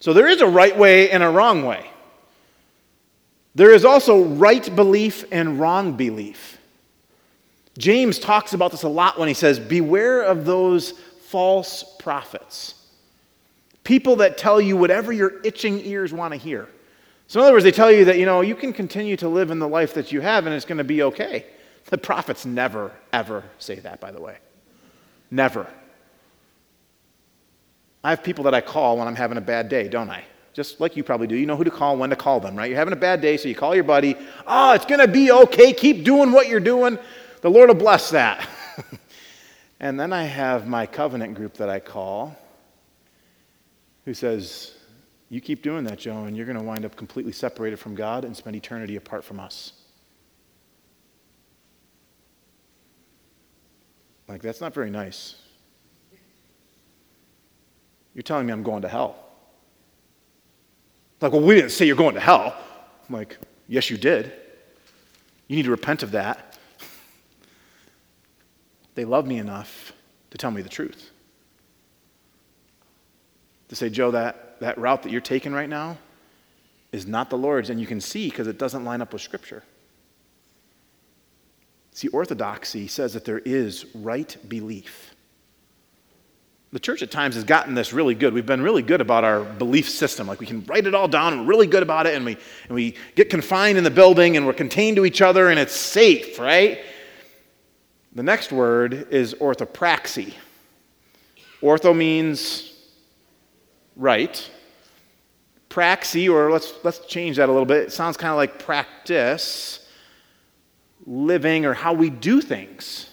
So 0.00 0.12
there 0.12 0.26
is 0.26 0.40
a 0.40 0.48
right 0.48 0.76
way 0.76 1.10
and 1.10 1.22
a 1.22 1.28
wrong 1.28 1.64
way. 1.64 1.88
There 3.54 3.72
is 3.72 3.84
also 3.84 4.24
right 4.24 4.74
belief 4.74 5.24
and 5.30 5.60
wrong 5.60 5.92
belief. 5.92 6.58
James 7.78 8.18
talks 8.18 8.52
about 8.52 8.70
this 8.70 8.82
a 8.82 8.88
lot 8.88 9.18
when 9.18 9.28
he 9.28 9.34
says, 9.34 9.58
Beware 9.58 10.22
of 10.22 10.44
those 10.44 10.92
false 11.28 11.84
prophets. 11.98 12.74
People 13.84 14.16
that 14.16 14.38
tell 14.38 14.60
you 14.60 14.76
whatever 14.76 15.12
your 15.12 15.40
itching 15.44 15.80
ears 15.84 16.12
want 16.12 16.32
to 16.32 16.38
hear. 16.38 16.68
So, 17.32 17.40
in 17.40 17.44
other 17.44 17.54
words, 17.54 17.64
they 17.64 17.72
tell 17.72 17.90
you 17.90 18.04
that, 18.04 18.18
you 18.18 18.26
know, 18.26 18.42
you 18.42 18.54
can 18.54 18.74
continue 18.74 19.16
to 19.16 19.26
live 19.26 19.50
in 19.50 19.58
the 19.58 19.66
life 19.66 19.94
that 19.94 20.12
you 20.12 20.20
have 20.20 20.44
and 20.44 20.54
it's 20.54 20.66
going 20.66 20.76
to 20.76 20.84
be 20.84 21.02
okay. 21.04 21.46
The 21.86 21.96
prophets 21.96 22.44
never, 22.44 22.92
ever 23.10 23.42
say 23.58 23.76
that, 23.76 24.00
by 24.00 24.10
the 24.10 24.20
way. 24.20 24.36
Never. 25.30 25.66
I 28.04 28.10
have 28.10 28.22
people 28.22 28.44
that 28.44 28.54
I 28.54 28.60
call 28.60 28.98
when 28.98 29.08
I'm 29.08 29.14
having 29.14 29.38
a 29.38 29.40
bad 29.40 29.70
day, 29.70 29.88
don't 29.88 30.10
I? 30.10 30.24
Just 30.52 30.78
like 30.78 30.94
you 30.94 31.02
probably 31.02 31.26
do. 31.26 31.34
You 31.34 31.46
know 31.46 31.56
who 31.56 31.64
to 31.64 31.70
call, 31.70 31.96
when 31.96 32.10
to 32.10 32.16
call 32.16 32.38
them, 32.38 32.54
right? 32.54 32.68
You're 32.68 32.78
having 32.78 32.92
a 32.92 32.96
bad 32.96 33.22
day, 33.22 33.38
so 33.38 33.48
you 33.48 33.54
call 33.54 33.74
your 33.74 33.84
buddy. 33.84 34.14
Oh, 34.46 34.74
it's 34.74 34.84
going 34.84 35.00
to 35.00 35.08
be 35.08 35.32
okay. 35.32 35.72
Keep 35.72 36.04
doing 36.04 36.32
what 36.32 36.48
you're 36.48 36.60
doing. 36.60 36.98
The 37.40 37.48
Lord 37.48 37.68
will 37.68 37.76
bless 37.76 38.10
that. 38.10 38.46
and 39.80 39.98
then 39.98 40.12
I 40.12 40.24
have 40.24 40.68
my 40.68 40.84
covenant 40.84 41.34
group 41.34 41.54
that 41.54 41.70
I 41.70 41.80
call 41.80 42.36
who 44.04 44.12
says, 44.12 44.74
You 45.32 45.40
keep 45.40 45.62
doing 45.62 45.84
that, 45.84 45.98
Joe, 45.98 46.24
and 46.24 46.36
you're 46.36 46.44
going 46.44 46.58
to 46.58 46.62
wind 46.62 46.84
up 46.84 46.94
completely 46.94 47.32
separated 47.32 47.78
from 47.78 47.94
God 47.94 48.26
and 48.26 48.36
spend 48.36 48.54
eternity 48.54 48.96
apart 48.96 49.24
from 49.24 49.40
us. 49.40 49.72
Like, 54.28 54.42
that's 54.42 54.60
not 54.60 54.74
very 54.74 54.90
nice. 54.90 55.36
You're 58.12 58.24
telling 58.24 58.44
me 58.44 58.52
I'm 58.52 58.62
going 58.62 58.82
to 58.82 58.90
hell. 58.90 59.16
Like, 61.22 61.32
well, 61.32 61.40
we 61.40 61.54
didn't 61.54 61.70
say 61.70 61.86
you're 61.86 61.96
going 61.96 62.14
to 62.14 62.20
hell. 62.20 62.54
I'm 63.08 63.14
like, 63.14 63.38
yes, 63.68 63.88
you 63.88 63.96
did. 63.96 64.30
You 65.48 65.56
need 65.56 65.64
to 65.64 65.70
repent 65.70 66.02
of 66.02 66.10
that. 66.10 66.58
They 68.94 69.06
love 69.06 69.26
me 69.26 69.38
enough 69.38 69.94
to 70.28 70.36
tell 70.36 70.50
me 70.50 70.60
the 70.60 70.68
truth. 70.68 71.10
To 73.68 73.74
say, 73.74 73.88
Joe, 73.88 74.10
that, 74.10 74.51
that 74.62 74.78
route 74.78 75.02
that 75.02 75.12
you're 75.12 75.20
taking 75.20 75.52
right 75.52 75.68
now 75.68 75.98
is 76.90 77.06
not 77.06 77.30
the 77.30 77.38
Lord's, 77.38 77.70
and 77.70 77.80
you 77.80 77.86
can 77.86 78.00
see 78.00 78.28
because 78.28 78.46
it 78.46 78.58
doesn't 78.58 78.84
line 78.84 79.00
up 79.00 79.12
with 79.12 79.22
Scripture. 79.22 79.62
See, 81.92 82.08
orthodoxy 82.08 82.88
says 82.88 83.12
that 83.12 83.24
there 83.24 83.38
is 83.40 83.86
right 83.94 84.36
belief 84.48 85.12
the 86.72 86.80
church 86.80 87.02
at 87.02 87.10
times 87.10 87.34
has 87.34 87.44
gotten 87.44 87.74
this 87.74 87.92
really 87.92 88.14
good. 88.14 88.32
We've 88.32 88.46
been 88.46 88.62
really 88.62 88.80
good 88.80 89.02
about 89.02 89.24
our 89.24 89.44
belief 89.44 89.90
system. 89.90 90.26
Like 90.26 90.40
we 90.40 90.46
can 90.46 90.64
write 90.64 90.86
it 90.86 90.94
all 90.94 91.06
down 91.06 91.34
and 91.34 91.42
we're 91.42 91.48
really 91.48 91.66
good 91.66 91.82
about 91.82 92.06
it, 92.06 92.14
and 92.14 92.24
we, 92.24 92.32
and 92.32 92.74
we 92.74 92.96
get 93.14 93.28
confined 93.28 93.76
in 93.76 93.84
the 93.84 93.90
building 93.90 94.38
and 94.38 94.46
we're 94.46 94.54
contained 94.54 94.96
to 94.96 95.04
each 95.04 95.20
other 95.20 95.50
and 95.50 95.60
it's 95.60 95.74
safe, 95.74 96.38
right? 96.38 96.80
The 98.14 98.22
next 98.22 98.52
word 98.52 99.08
is 99.10 99.34
orthopraxy. 99.34 100.32
Ortho 101.60 101.94
means 101.94 102.71
right. 103.96 104.50
Praxy, 105.68 106.28
or 106.28 106.50
let's, 106.50 106.72
let's 106.82 106.98
change 107.06 107.36
that 107.36 107.48
a 107.48 107.52
little 107.52 107.66
bit. 107.66 107.84
It 107.84 107.92
sounds 107.92 108.16
kind 108.16 108.30
of 108.30 108.36
like 108.36 108.58
practice, 108.58 109.86
living, 111.06 111.64
or 111.64 111.74
how 111.74 111.92
we 111.92 112.10
do 112.10 112.40
things. 112.40 113.08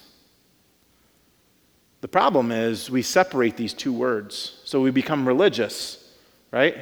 The 2.00 2.08
problem 2.08 2.50
is 2.50 2.90
we 2.90 3.02
separate 3.02 3.56
these 3.56 3.74
two 3.74 3.92
words. 3.92 4.60
So 4.64 4.80
we 4.80 4.90
become 4.90 5.26
religious, 5.26 6.12
right? 6.50 6.76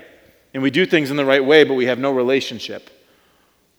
And 0.54 0.62
we 0.62 0.70
do 0.70 0.86
things 0.86 1.10
in 1.10 1.16
the 1.16 1.24
right 1.24 1.44
way, 1.44 1.64
but 1.64 1.74
we 1.74 1.86
have 1.86 1.98
no 1.98 2.12
relationship. 2.12 2.90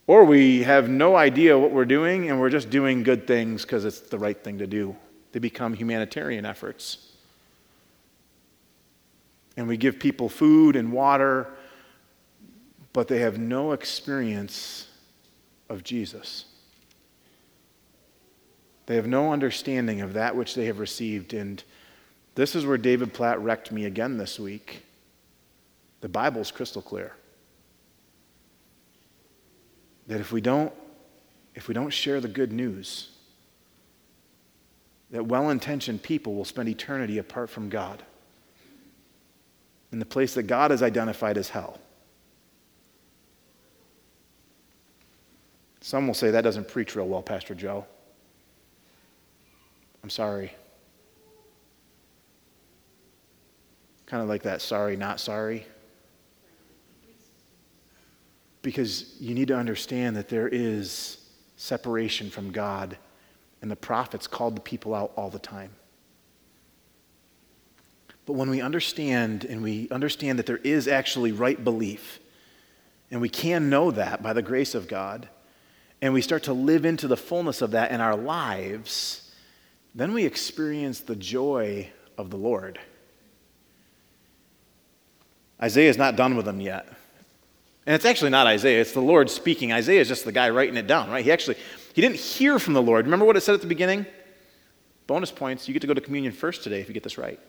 Or 0.06 0.24
we 0.24 0.62
have 0.64 0.88
no 0.88 1.16
idea 1.16 1.58
what 1.58 1.70
we're 1.70 1.84
doing 1.84 2.30
and 2.30 2.40
we're 2.40 2.50
just 2.50 2.68
doing 2.68 3.02
good 3.02 3.26
things 3.26 3.62
because 3.62 3.84
it's 3.84 4.00
the 4.00 4.18
right 4.18 4.42
thing 4.42 4.58
to 4.58 4.66
do. 4.66 4.96
They 5.32 5.38
become 5.38 5.72
humanitarian 5.72 6.44
efforts. 6.44 7.09
And 9.56 9.66
we 9.68 9.76
give 9.76 9.98
people 9.98 10.28
food 10.28 10.76
and 10.76 10.92
water, 10.92 11.48
but 12.92 13.08
they 13.08 13.20
have 13.20 13.38
no 13.38 13.72
experience 13.72 14.88
of 15.68 15.84
Jesus. 15.84 16.46
They 18.86 18.96
have 18.96 19.06
no 19.06 19.32
understanding 19.32 20.00
of 20.00 20.14
that 20.14 20.34
which 20.34 20.54
they 20.54 20.66
have 20.66 20.78
received. 20.78 21.34
And 21.34 21.62
this 22.34 22.54
is 22.54 22.64
where 22.64 22.78
David 22.78 23.12
Platt 23.12 23.40
wrecked 23.42 23.70
me 23.70 23.84
again 23.84 24.16
this 24.16 24.38
week. 24.38 24.84
The 26.00 26.08
Bible's 26.08 26.50
crystal 26.50 26.82
clear. 26.82 27.14
that 30.10 30.20
if 30.20 30.32
we 30.32 30.40
don't 30.40 30.72
if 31.54 31.68
we 31.68 31.74
don't 31.74 31.90
share 31.90 32.20
the 32.20 32.28
good 32.28 32.52
news, 32.52 33.10
that 35.10 35.24
well 35.26 35.50
intentioned 35.50 36.02
people 36.02 36.34
will 36.34 36.44
spend 36.44 36.68
eternity 36.68 37.18
apart 37.18 37.48
from 37.48 37.68
God 37.68 38.02
in 39.92 39.98
the 39.98 40.06
place 40.06 40.34
that 40.34 40.44
God 40.44 40.70
has 40.70 40.82
identified 40.82 41.36
as 41.36 41.48
hell. 41.48 41.78
Some 45.80 46.06
will 46.06 46.14
say 46.14 46.30
that 46.30 46.42
doesn't 46.42 46.68
preach 46.68 46.94
real 46.94 47.08
well, 47.08 47.22
Pastor 47.22 47.54
Joe. 47.54 47.86
I'm 50.02 50.10
sorry. 50.10 50.52
Kind 54.06 54.22
of 54.22 54.28
like 54.28 54.42
that 54.42 54.60
sorry, 54.60 54.96
not 54.96 55.20
sorry. 55.20 55.66
Because 58.62 59.16
you 59.18 59.34
need 59.34 59.48
to 59.48 59.56
understand 59.56 60.16
that 60.16 60.28
there 60.28 60.48
is 60.48 61.28
separation 61.56 62.30
from 62.30 62.50
God, 62.50 62.96
and 63.62 63.70
the 63.70 63.76
prophets 63.76 64.26
called 64.26 64.56
the 64.56 64.60
people 64.60 64.94
out 64.94 65.12
all 65.16 65.30
the 65.30 65.38
time. 65.38 65.70
But 68.30 68.36
when 68.36 68.50
we 68.50 68.60
understand 68.60 69.44
and 69.44 69.60
we 69.60 69.88
understand 69.90 70.38
that 70.38 70.46
there 70.46 70.58
is 70.58 70.86
actually 70.86 71.32
right 71.32 71.64
belief, 71.64 72.20
and 73.10 73.20
we 73.20 73.28
can 73.28 73.68
know 73.68 73.90
that 73.90 74.22
by 74.22 74.32
the 74.34 74.40
grace 74.40 74.76
of 74.76 74.86
God, 74.86 75.28
and 76.00 76.14
we 76.14 76.22
start 76.22 76.44
to 76.44 76.52
live 76.52 76.84
into 76.84 77.08
the 77.08 77.16
fullness 77.16 77.60
of 77.60 77.72
that 77.72 77.90
in 77.90 78.00
our 78.00 78.14
lives, 78.14 79.32
then 79.96 80.14
we 80.14 80.24
experience 80.26 81.00
the 81.00 81.16
joy 81.16 81.90
of 82.16 82.30
the 82.30 82.36
Lord. 82.36 82.78
Isaiah 85.60 85.90
is 85.90 85.98
not 85.98 86.14
done 86.14 86.36
with 86.36 86.44
them 86.44 86.60
yet. 86.60 86.86
And 87.84 87.96
it's 87.96 88.04
actually 88.04 88.30
not 88.30 88.46
Isaiah, 88.46 88.80
it's 88.80 88.92
the 88.92 89.00
Lord 89.00 89.28
speaking. 89.28 89.72
Isaiah 89.72 90.02
is 90.02 90.06
just 90.06 90.24
the 90.24 90.30
guy 90.30 90.50
writing 90.50 90.76
it 90.76 90.86
down, 90.86 91.10
right? 91.10 91.24
He 91.24 91.32
actually 91.32 91.56
he 91.94 92.00
didn't 92.00 92.18
hear 92.18 92.60
from 92.60 92.74
the 92.74 92.82
Lord. 92.82 93.06
Remember 93.06 93.24
what 93.24 93.36
it 93.36 93.40
said 93.40 93.56
at 93.56 93.60
the 93.60 93.66
beginning? 93.66 94.06
Bonus 95.08 95.32
points. 95.32 95.66
You 95.66 95.74
get 95.74 95.80
to 95.80 95.88
go 95.88 95.94
to 95.94 96.00
communion 96.00 96.32
first 96.32 96.62
today 96.62 96.80
if 96.80 96.86
you 96.86 96.94
get 96.94 97.02
this 97.02 97.18
right. 97.18 97.40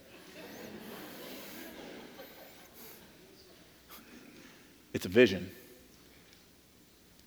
It's 4.94 5.06
a 5.06 5.10
vision. 5.10 5.50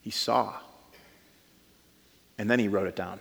He 0.02 0.10
saw. 0.10 0.54
And 2.38 2.50
then 2.50 2.58
he 2.58 2.68
wrote 2.68 2.86
it 2.86 2.96
down. 2.96 3.20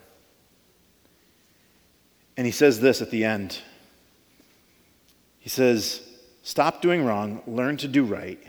And 2.36 2.46
he 2.46 2.52
says 2.52 2.80
this 2.80 3.02
at 3.02 3.12
the 3.12 3.24
end. 3.24 3.60
He 5.40 5.50
says, 5.50 6.02
Stop 6.42 6.82
doing 6.82 7.06
wrong, 7.06 7.42
learn 7.48 7.78
to 7.78 7.88
do 7.88 8.04
right. 8.04 8.42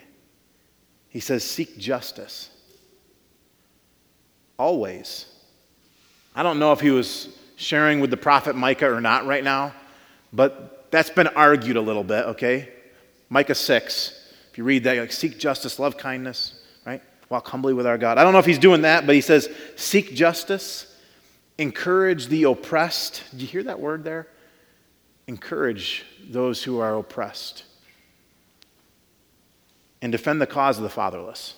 He 1.08 1.20
says, 1.20 1.44
Seek 1.44 1.78
justice. 1.78 2.50
Always. 4.58 5.26
I 6.34 6.42
don't 6.42 6.58
know 6.58 6.72
if 6.72 6.80
he 6.80 6.90
was 6.90 7.28
sharing 7.56 8.00
with 8.00 8.10
the 8.10 8.16
prophet 8.16 8.56
Micah 8.56 8.92
or 8.92 9.00
not 9.00 9.26
right 9.26 9.44
now, 9.44 9.72
but 10.32 10.90
that's 10.90 11.10
been 11.10 11.28
argued 11.28 11.76
a 11.76 11.80
little 11.80 12.02
bit, 12.02 12.24
okay? 12.26 12.68
Micah 13.28 13.54
6. 13.54 14.23
If 14.54 14.58
you 14.58 14.62
read 14.62 14.84
that, 14.84 14.96
like, 14.96 15.10
seek 15.10 15.36
justice, 15.36 15.80
love 15.80 15.96
kindness, 15.96 16.54
right? 16.86 17.02
Walk 17.28 17.48
humbly 17.48 17.74
with 17.74 17.88
our 17.88 17.98
God. 17.98 18.18
I 18.18 18.22
don't 18.22 18.32
know 18.32 18.38
if 18.38 18.46
he's 18.46 18.60
doing 18.60 18.82
that, 18.82 19.04
but 19.04 19.16
he 19.16 19.20
says, 19.20 19.48
seek 19.74 20.14
justice, 20.14 20.96
encourage 21.58 22.28
the 22.28 22.44
oppressed. 22.44 23.24
Did 23.32 23.40
you 23.40 23.48
hear 23.48 23.64
that 23.64 23.80
word 23.80 24.04
there? 24.04 24.28
Encourage 25.26 26.04
those 26.30 26.62
who 26.62 26.78
are 26.78 26.94
oppressed 26.94 27.64
and 30.00 30.12
defend 30.12 30.40
the 30.40 30.46
cause 30.46 30.76
of 30.76 30.84
the 30.84 30.88
fatherless. 30.88 31.54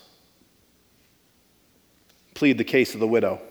Plead 2.32 2.56
the 2.56 2.64
case 2.64 2.94
of 2.94 3.00
the 3.00 3.06
widow. 3.06 3.42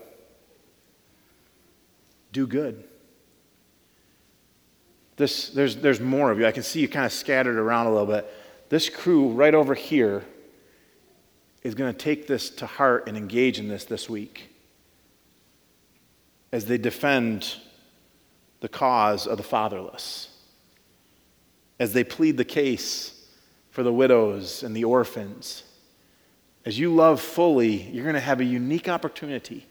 Do 2.32 2.48
good. 2.48 2.82
This, 5.16 5.50
there's, 5.50 5.76
there's 5.76 6.00
more 6.00 6.32
of 6.32 6.40
you. 6.40 6.48
I 6.48 6.50
can 6.50 6.64
see 6.64 6.80
you 6.80 6.88
kind 6.88 7.06
of 7.06 7.12
scattered 7.12 7.58
around 7.58 7.86
a 7.86 7.90
little 7.92 8.06
bit. 8.06 8.28
This 8.68 8.88
crew 8.88 9.28
right 9.28 9.54
over 9.54 9.74
here 9.74 10.24
is 11.62 11.74
going 11.74 11.92
to 11.92 11.98
take 11.98 12.26
this 12.26 12.50
to 12.50 12.66
heart 12.66 13.08
and 13.08 13.16
engage 13.16 13.58
in 13.58 13.68
this 13.68 13.84
this 13.84 14.08
week 14.08 14.50
as 16.52 16.66
they 16.66 16.78
defend 16.78 17.56
the 18.60 18.68
cause 18.68 19.26
of 19.26 19.36
the 19.36 19.42
fatherless, 19.42 20.30
as 21.78 21.92
they 21.92 22.04
plead 22.04 22.36
the 22.36 22.44
case 22.44 23.12
for 23.70 23.82
the 23.82 23.92
widows 23.92 24.62
and 24.62 24.74
the 24.74 24.84
orphans. 24.84 25.62
As 26.64 26.78
you 26.78 26.92
love 26.92 27.20
fully, 27.20 27.82
you're 27.82 28.04
going 28.04 28.14
to 28.14 28.20
have 28.20 28.40
a 28.40 28.44
unique 28.44 28.88
opportunity 28.88 29.66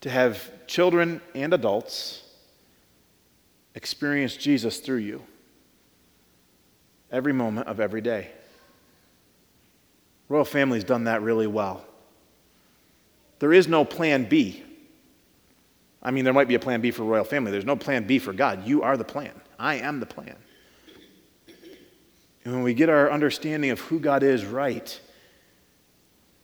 to 0.00 0.10
have 0.10 0.50
children 0.66 1.20
and 1.34 1.52
adults 1.52 2.22
experience 3.74 4.36
Jesus 4.36 4.78
through 4.78 4.98
you 4.98 5.22
every 7.10 7.32
moment 7.32 7.68
of 7.68 7.80
every 7.80 8.00
day. 8.00 8.30
Royal 10.28 10.44
Family's 10.44 10.84
done 10.84 11.04
that 11.04 11.22
really 11.22 11.46
well. 11.46 11.84
There 13.38 13.52
is 13.52 13.68
no 13.68 13.84
plan 13.84 14.24
B. 14.24 14.62
I 16.02 16.10
mean, 16.10 16.24
there 16.24 16.34
might 16.34 16.48
be 16.48 16.54
a 16.54 16.60
plan 16.60 16.80
B 16.80 16.90
for 16.90 17.04
Royal 17.04 17.24
Family. 17.24 17.50
There's 17.50 17.64
no 17.64 17.76
plan 17.76 18.06
B 18.06 18.18
for 18.18 18.32
God. 18.32 18.66
You 18.66 18.82
are 18.82 18.96
the 18.96 19.04
plan. 19.04 19.32
I 19.58 19.76
am 19.76 20.00
the 20.00 20.06
plan. 20.06 20.36
And 22.44 22.54
when 22.54 22.62
we 22.62 22.74
get 22.74 22.88
our 22.88 23.10
understanding 23.10 23.70
of 23.70 23.80
who 23.80 23.98
God 23.98 24.22
is 24.22 24.44
right, 24.44 25.00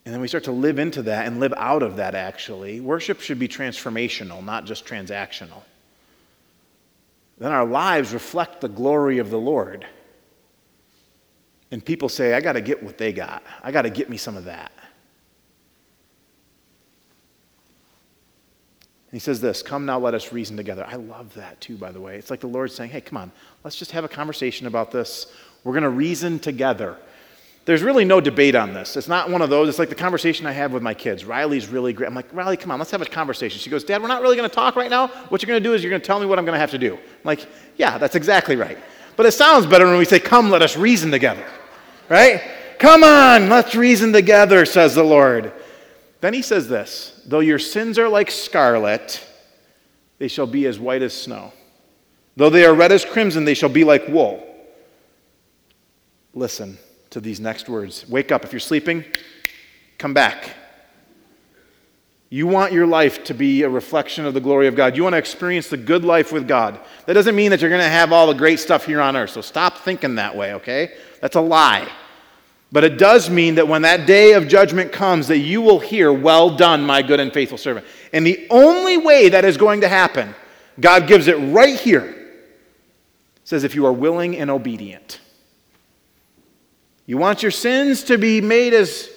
and 0.05 0.13
then 0.13 0.21
we 0.21 0.27
start 0.27 0.45
to 0.45 0.53
live 0.53 0.81
into 0.81 1.03
that 1.03 1.27
and 1.27 1.39
live 1.39 1.55
out 1.57 1.83
of 1.83 1.97
that, 1.97 2.17
actually, 2.17 2.81
worship 2.81 3.21
should 3.21 3.39
be 3.39 3.47
transformational, 3.47 4.45
not 4.45 4.65
just 4.65 4.85
transactional. 4.85 5.63
Then 7.39 7.53
our 7.53 7.65
lives 7.65 8.13
reflect 8.13 8.61
the 8.61 8.69
glory 8.69 9.19
of 9.19 9.31
the 9.31 9.39
Lord. 9.39 9.87
And 11.73 11.83
people 11.83 12.11
say, 12.11 12.35
I 12.35 12.41
got 12.41 12.53
to 12.53 12.61
get 12.61 12.83
what 12.83 12.99
they 12.99 13.13
got. 13.13 13.43
I 13.63 13.73
got 13.73 13.83
to 13.83 13.91
get 13.91 14.11
me 14.11 14.19
some 14.19 14.37
of 14.37 14.45
that. 14.45 14.71
And 19.11 19.15
he 19.15 19.19
says 19.19 19.41
this 19.41 19.63
Come 19.63 19.87
now, 19.87 19.99
let 19.99 20.15
us 20.15 20.33
reason 20.33 20.57
together. 20.57 20.87
I 20.87 20.97
love 20.97 21.35
that 21.35 21.61
too, 21.63 21.77
by 21.77 21.91
the 21.91 22.01
way. 22.01 22.17
It's 22.19 22.31
like 22.31 22.41
the 22.41 22.47
Lord 22.47 22.71
saying, 22.71 22.91
Hey, 22.91 23.01
come 23.01 23.17
on, 23.17 23.33
let's 23.65 23.77
just 23.77 23.91
have 23.93 24.05
a 24.05 24.09
conversation 24.09 24.67
about 24.67 24.91
this. 24.91 25.33
We're 25.65 25.73
going 25.73 25.83
to 25.83 25.89
reason 25.89 26.39
together. 26.39 26.99
There's 27.65 27.83
really 27.83 28.05
no 28.05 28.21
debate 28.21 28.57
on 28.57 28.75
this. 28.75 28.97
It's 28.97 29.09
not 29.09 29.31
one 29.31 29.41
of 29.41 29.49
those. 29.49 29.69
It's 29.69 29.79
like 29.79 29.89
the 29.89 29.95
conversation 29.95 30.47
I 30.47 30.53
have 30.53 30.73
with 30.73 30.83
my 30.83 30.95
kids. 30.95 31.25
Riley's 31.25 31.69
really 31.69 31.93
great. 31.93 32.09
I'm 32.09 32.15
like, 32.15 32.27
Riley, 32.35 32.57
come 32.57 32.73
on, 32.73 32.81
let's 32.81 32.91
have 32.91 33.01
a 33.01 33.07
conversation. 33.07 33.61
She 33.61 33.71
goes, 33.71 33.85
Dad, 33.85 34.03
we're 34.03 34.09
not 34.09 34.21
really 34.21 34.37
going 34.37 34.49
to 34.49 34.55
talk 34.55 34.75
right 34.75 34.91
now. 34.91 35.07
What 35.07 35.41
you're 35.41 35.47
going 35.47 35.63
to 35.63 35.69
do 35.69 35.73
is 35.73 35.83
you're 35.83 35.91
going 35.91 36.03
to 36.03 36.07
tell 36.07 36.19
me 36.19 36.27
what 36.27 36.41
I'm 36.41 36.45
going 36.45 36.57
to 36.57 36.61
have 36.61 36.73
to 36.73 36.79
do. 36.79 36.95
I'm 36.95 37.01
like, 37.23 37.47
yeah, 37.77 37.99
that's 37.99 38.17
exactly 38.17 38.57
right. 38.57 38.77
But 39.17 39.27
it 39.27 39.33
sounds 39.33 39.67
better 39.67 39.87
when 39.87 39.97
we 39.97 40.05
say, 40.05 40.19
Come, 40.19 40.51
let 40.51 40.61
us 40.61 40.77
reason 40.77 41.11
together. 41.11 41.47
Right? 42.09 42.43
Come 42.79 43.05
on, 43.05 43.49
let's 43.49 43.75
reason 43.75 44.13
together, 44.13 44.65
says 44.65 44.95
the 44.95 45.05
Lord. 45.05 45.53
Then 46.21 46.35
he 46.35 46.43
says 46.43 46.69
this 46.69 47.23
Though 47.27 47.41
your 47.41 47.59
sins 47.59 47.99
are 47.99 48.09
like 48.09 48.31
scarlet, 48.31 49.25
they 50.19 50.29
shall 50.29 50.47
be 50.47 50.67
as 50.67 50.79
white 50.79 51.03
as 51.03 51.13
snow. 51.13 51.53
Though 52.37 52.51
they 52.51 52.65
are 52.65 52.75
red 52.75 52.93
as 52.93 53.05
crimson, 53.05 53.45
they 53.45 53.55
shall 53.55 53.69
be 53.69 53.85
like 53.85 54.09
wool. 54.09 54.47
Listen 56.35 56.79
to 57.11 57.21
these 57.21 57.41
next 57.41 57.69
words. 57.69 58.09
Wake 58.09 58.33
up. 58.33 58.45
If 58.45 58.53
you're 58.53 58.61
sleeping, 58.61 59.05
come 59.99 60.15
back. 60.15 60.49
You 62.31 62.47
want 62.47 62.73
your 62.73 62.87
life 62.87 63.25
to 63.25 63.35
be 63.35 63.63
a 63.63 63.69
reflection 63.69 64.25
of 64.25 64.33
the 64.33 64.41
glory 64.41 64.67
of 64.67 64.75
God. 64.75 64.97
You 64.97 65.03
want 65.03 65.13
to 65.13 65.19
experience 65.19 65.69
the 65.69 65.77
good 65.77 66.03
life 66.03 66.33
with 66.33 66.49
God. 66.49 66.81
That 67.05 67.13
doesn't 67.13 67.37
mean 67.37 67.51
that 67.51 67.61
you're 67.61 67.69
going 67.69 67.83
to 67.83 67.89
have 67.89 68.11
all 68.11 68.27
the 68.27 68.33
great 68.33 68.59
stuff 68.59 68.87
here 68.87 69.03
on 69.03 69.17
earth. 69.17 69.31
So 69.31 69.43
stop 69.43 69.79
thinking 69.79 70.15
that 70.15 70.35
way, 70.35 70.55
okay? 70.55 70.95
That's 71.23 71.37
a 71.37 71.41
lie. 71.41 71.89
But 72.73 72.85
it 72.85 72.99
does 72.99 73.31
mean 73.31 73.55
that 73.55 73.69
when 73.69 73.83
that 73.83 74.07
day 74.07 74.33
of 74.33 74.49
judgment 74.49 74.93
comes 74.93 75.29
that 75.29 75.39
you 75.39 75.63
will 75.63 75.79
hear, 75.79 76.13
"Well 76.13 76.51
done, 76.51 76.85
my 76.85 77.01
good 77.01 77.21
and 77.21 77.33
faithful 77.33 77.59
servant." 77.59 77.87
And 78.13 78.27
the 78.27 78.47
only 78.51 78.99
way 78.99 79.29
that 79.29 79.45
is 79.45 79.57
going 79.57 79.83
to 79.83 79.89
happen, 79.89 80.35
God 80.81 81.07
gives 81.07 81.29
it 81.29 81.37
right 81.37 81.79
here. 81.79 82.03
It 82.03 83.45
says 83.45 83.63
if 83.63 83.75
you 83.75 83.87
are 83.87 83.93
willing 83.93 84.37
and 84.37 84.51
obedient. 84.51 85.21
You 87.07 87.19
want 87.19 87.43
your 87.43 87.51
sins 87.53 88.03
to 88.05 88.19
be 88.19 88.41
made 88.41 88.75
as 88.75 89.09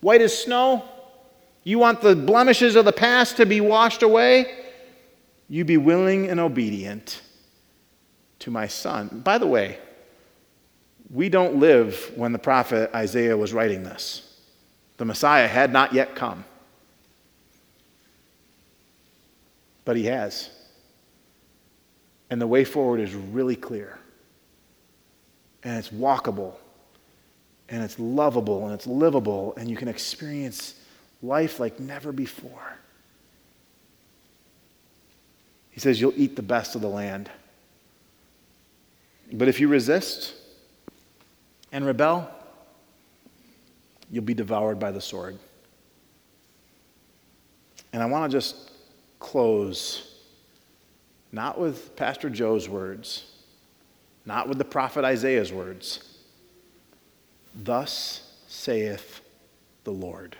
white 0.00 0.22
as 0.22 0.36
snow? 0.36 0.84
You 1.64 1.78
want 1.78 2.00
the 2.00 2.16
blemishes 2.16 2.76
of 2.76 2.84
the 2.84 2.92
past 2.92 3.36
to 3.36 3.46
be 3.46 3.60
washed 3.60 4.02
away? 4.02 4.46
You 5.48 5.64
be 5.64 5.76
willing 5.76 6.28
and 6.28 6.40
obedient 6.40 7.20
to 8.38 8.50
my 8.50 8.68
son. 8.68 9.22
By 9.24 9.38
the 9.38 9.46
way, 9.46 9.78
we 11.12 11.28
don't 11.28 11.56
live 11.56 12.10
when 12.16 12.32
the 12.32 12.38
prophet 12.38 12.90
Isaiah 12.94 13.36
was 13.36 13.52
writing 13.52 13.82
this. 13.82 14.40
The 14.96 15.04
Messiah 15.04 15.46
had 15.46 15.72
not 15.72 15.92
yet 15.92 16.14
come. 16.14 16.44
But 19.84 19.96
he 19.96 20.04
has. 20.06 20.48
And 22.30 22.40
the 22.40 22.46
way 22.46 22.64
forward 22.64 23.00
is 23.00 23.14
really 23.14 23.56
clear. 23.56 23.98
And 25.62 25.78
it's 25.78 25.90
walkable 25.90 26.54
and 27.68 27.82
it's 27.82 27.98
lovable 27.98 28.64
and 28.64 28.74
it's 28.74 28.86
livable, 28.86 29.54
and 29.56 29.70
you 29.70 29.76
can 29.76 29.88
experience 29.88 30.74
life 31.22 31.58
like 31.58 31.80
never 31.80 32.12
before. 32.12 32.76
He 35.70 35.80
says, 35.80 36.00
You'll 36.00 36.12
eat 36.16 36.36
the 36.36 36.42
best 36.42 36.74
of 36.74 36.82
the 36.82 36.88
land. 36.88 37.30
But 39.32 39.48
if 39.48 39.58
you 39.58 39.68
resist 39.68 40.34
and 41.72 41.86
rebel, 41.86 42.30
you'll 44.10 44.22
be 44.22 44.34
devoured 44.34 44.78
by 44.78 44.90
the 44.90 45.00
sword. 45.00 45.38
And 47.92 48.02
I 48.02 48.06
want 48.06 48.30
to 48.30 48.36
just 48.36 48.70
close, 49.18 50.18
not 51.32 51.58
with 51.58 51.96
Pastor 51.96 52.30
Joe's 52.30 52.68
words, 52.68 53.24
not 54.24 54.48
with 54.48 54.58
the 54.58 54.64
prophet 54.64 55.04
Isaiah's 55.04 55.52
words. 55.52 56.18
Thus 57.54 58.30
saith 58.46 59.20
the 59.84 59.90
Lord. 59.90 60.36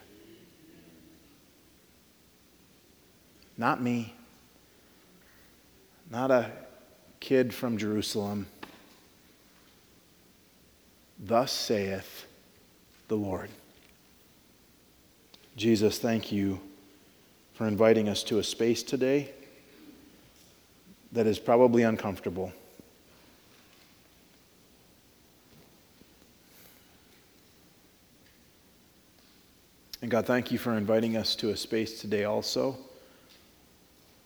Not 3.57 3.83
me, 3.83 4.15
not 6.11 6.31
a 6.31 6.51
kid 7.21 7.53
from 7.53 7.77
Jerusalem. 7.77 8.47
Thus 11.25 11.53
saith 11.53 12.27
the 13.07 13.15
Lord. 13.15 13.49
Jesus, 15.57 15.99
thank 15.99 16.33
you 16.33 16.61
for 17.55 17.69
inviting 17.69 18.09
us 18.09 18.25
to 18.25 18.41
a 18.41 18.43
space 18.43 18.83
today 18.83 19.31
that 21.13 21.29
is 21.29 21.39
probably 21.39 21.85
uncomfortable. 21.85 22.53
And 30.01 30.11
God, 30.11 30.27
thank 30.27 30.51
you 30.51 30.59
for 30.59 30.77
inviting 30.77 31.17
us 31.17 31.37
to 31.37 31.51
a 31.51 31.57
space 31.57 32.01
today 32.01 32.25
also 32.25 32.77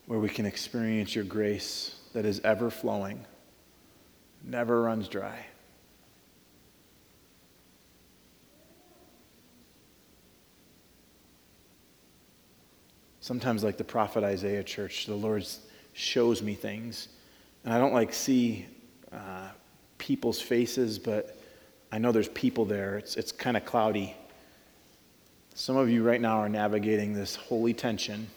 where 0.06 0.18
we 0.18 0.30
can 0.30 0.46
experience 0.46 1.14
your 1.14 1.24
grace 1.24 1.96
that 2.14 2.24
is 2.24 2.40
ever 2.40 2.70
flowing, 2.70 3.22
never 4.42 4.80
runs 4.80 5.08
dry. 5.08 5.44
Sometimes, 13.26 13.64
like 13.64 13.76
the 13.76 13.82
prophet 13.82 14.22
Isaiah 14.22 14.62
church, 14.62 15.06
the 15.06 15.16
Lord 15.16 15.44
shows 15.94 16.42
me 16.42 16.54
things. 16.54 17.08
And 17.64 17.74
I 17.74 17.78
don't 17.80 17.92
like 17.92 18.14
see 18.14 18.66
uh, 19.12 19.48
people's 19.98 20.40
faces, 20.40 20.96
but 20.96 21.36
I 21.90 21.98
know 21.98 22.12
there's 22.12 22.28
people 22.28 22.64
there. 22.64 22.98
It's, 22.98 23.16
it's 23.16 23.32
kind 23.32 23.56
of 23.56 23.64
cloudy. 23.64 24.14
Some 25.56 25.76
of 25.76 25.90
you 25.90 26.04
right 26.04 26.20
now 26.20 26.38
are 26.38 26.48
navigating 26.48 27.14
this 27.14 27.34
holy 27.34 27.74
tension, 27.74 28.28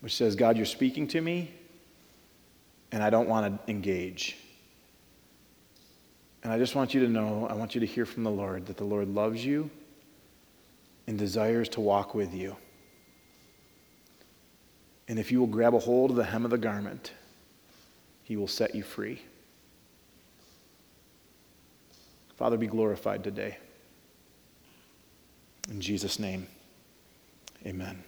which 0.00 0.16
says, 0.16 0.34
God, 0.34 0.56
you're 0.56 0.66
speaking 0.66 1.06
to 1.06 1.20
me, 1.20 1.52
and 2.90 3.04
I 3.04 3.10
don't 3.10 3.28
want 3.28 3.46
to 3.46 3.70
engage. 3.70 4.36
And 6.42 6.52
I 6.52 6.58
just 6.58 6.74
want 6.74 6.92
you 6.92 7.02
to 7.02 7.08
know, 7.08 7.46
I 7.48 7.54
want 7.54 7.76
you 7.76 7.80
to 7.82 7.86
hear 7.86 8.04
from 8.04 8.24
the 8.24 8.32
Lord 8.32 8.66
that 8.66 8.78
the 8.78 8.84
Lord 8.84 9.06
loves 9.06 9.44
you 9.44 9.70
and 11.06 11.16
desires 11.16 11.68
to 11.68 11.80
walk 11.80 12.16
with 12.16 12.34
you. 12.34 12.56
And 15.08 15.18
if 15.18 15.32
you 15.32 15.40
will 15.40 15.46
grab 15.46 15.74
a 15.74 15.78
hold 15.78 16.10
of 16.10 16.16
the 16.16 16.24
hem 16.24 16.44
of 16.44 16.50
the 16.50 16.58
garment, 16.58 17.12
he 18.22 18.36
will 18.36 18.48
set 18.48 18.74
you 18.74 18.82
free. 18.82 19.22
Father, 22.36 22.56
be 22.56 22.66
glorified 22.66 23.22
today. 23.22 23.58
In 25.70 25.80
Jesus' 25.80 26.18
name, 26.18 26.46
amen. 27.66 28.02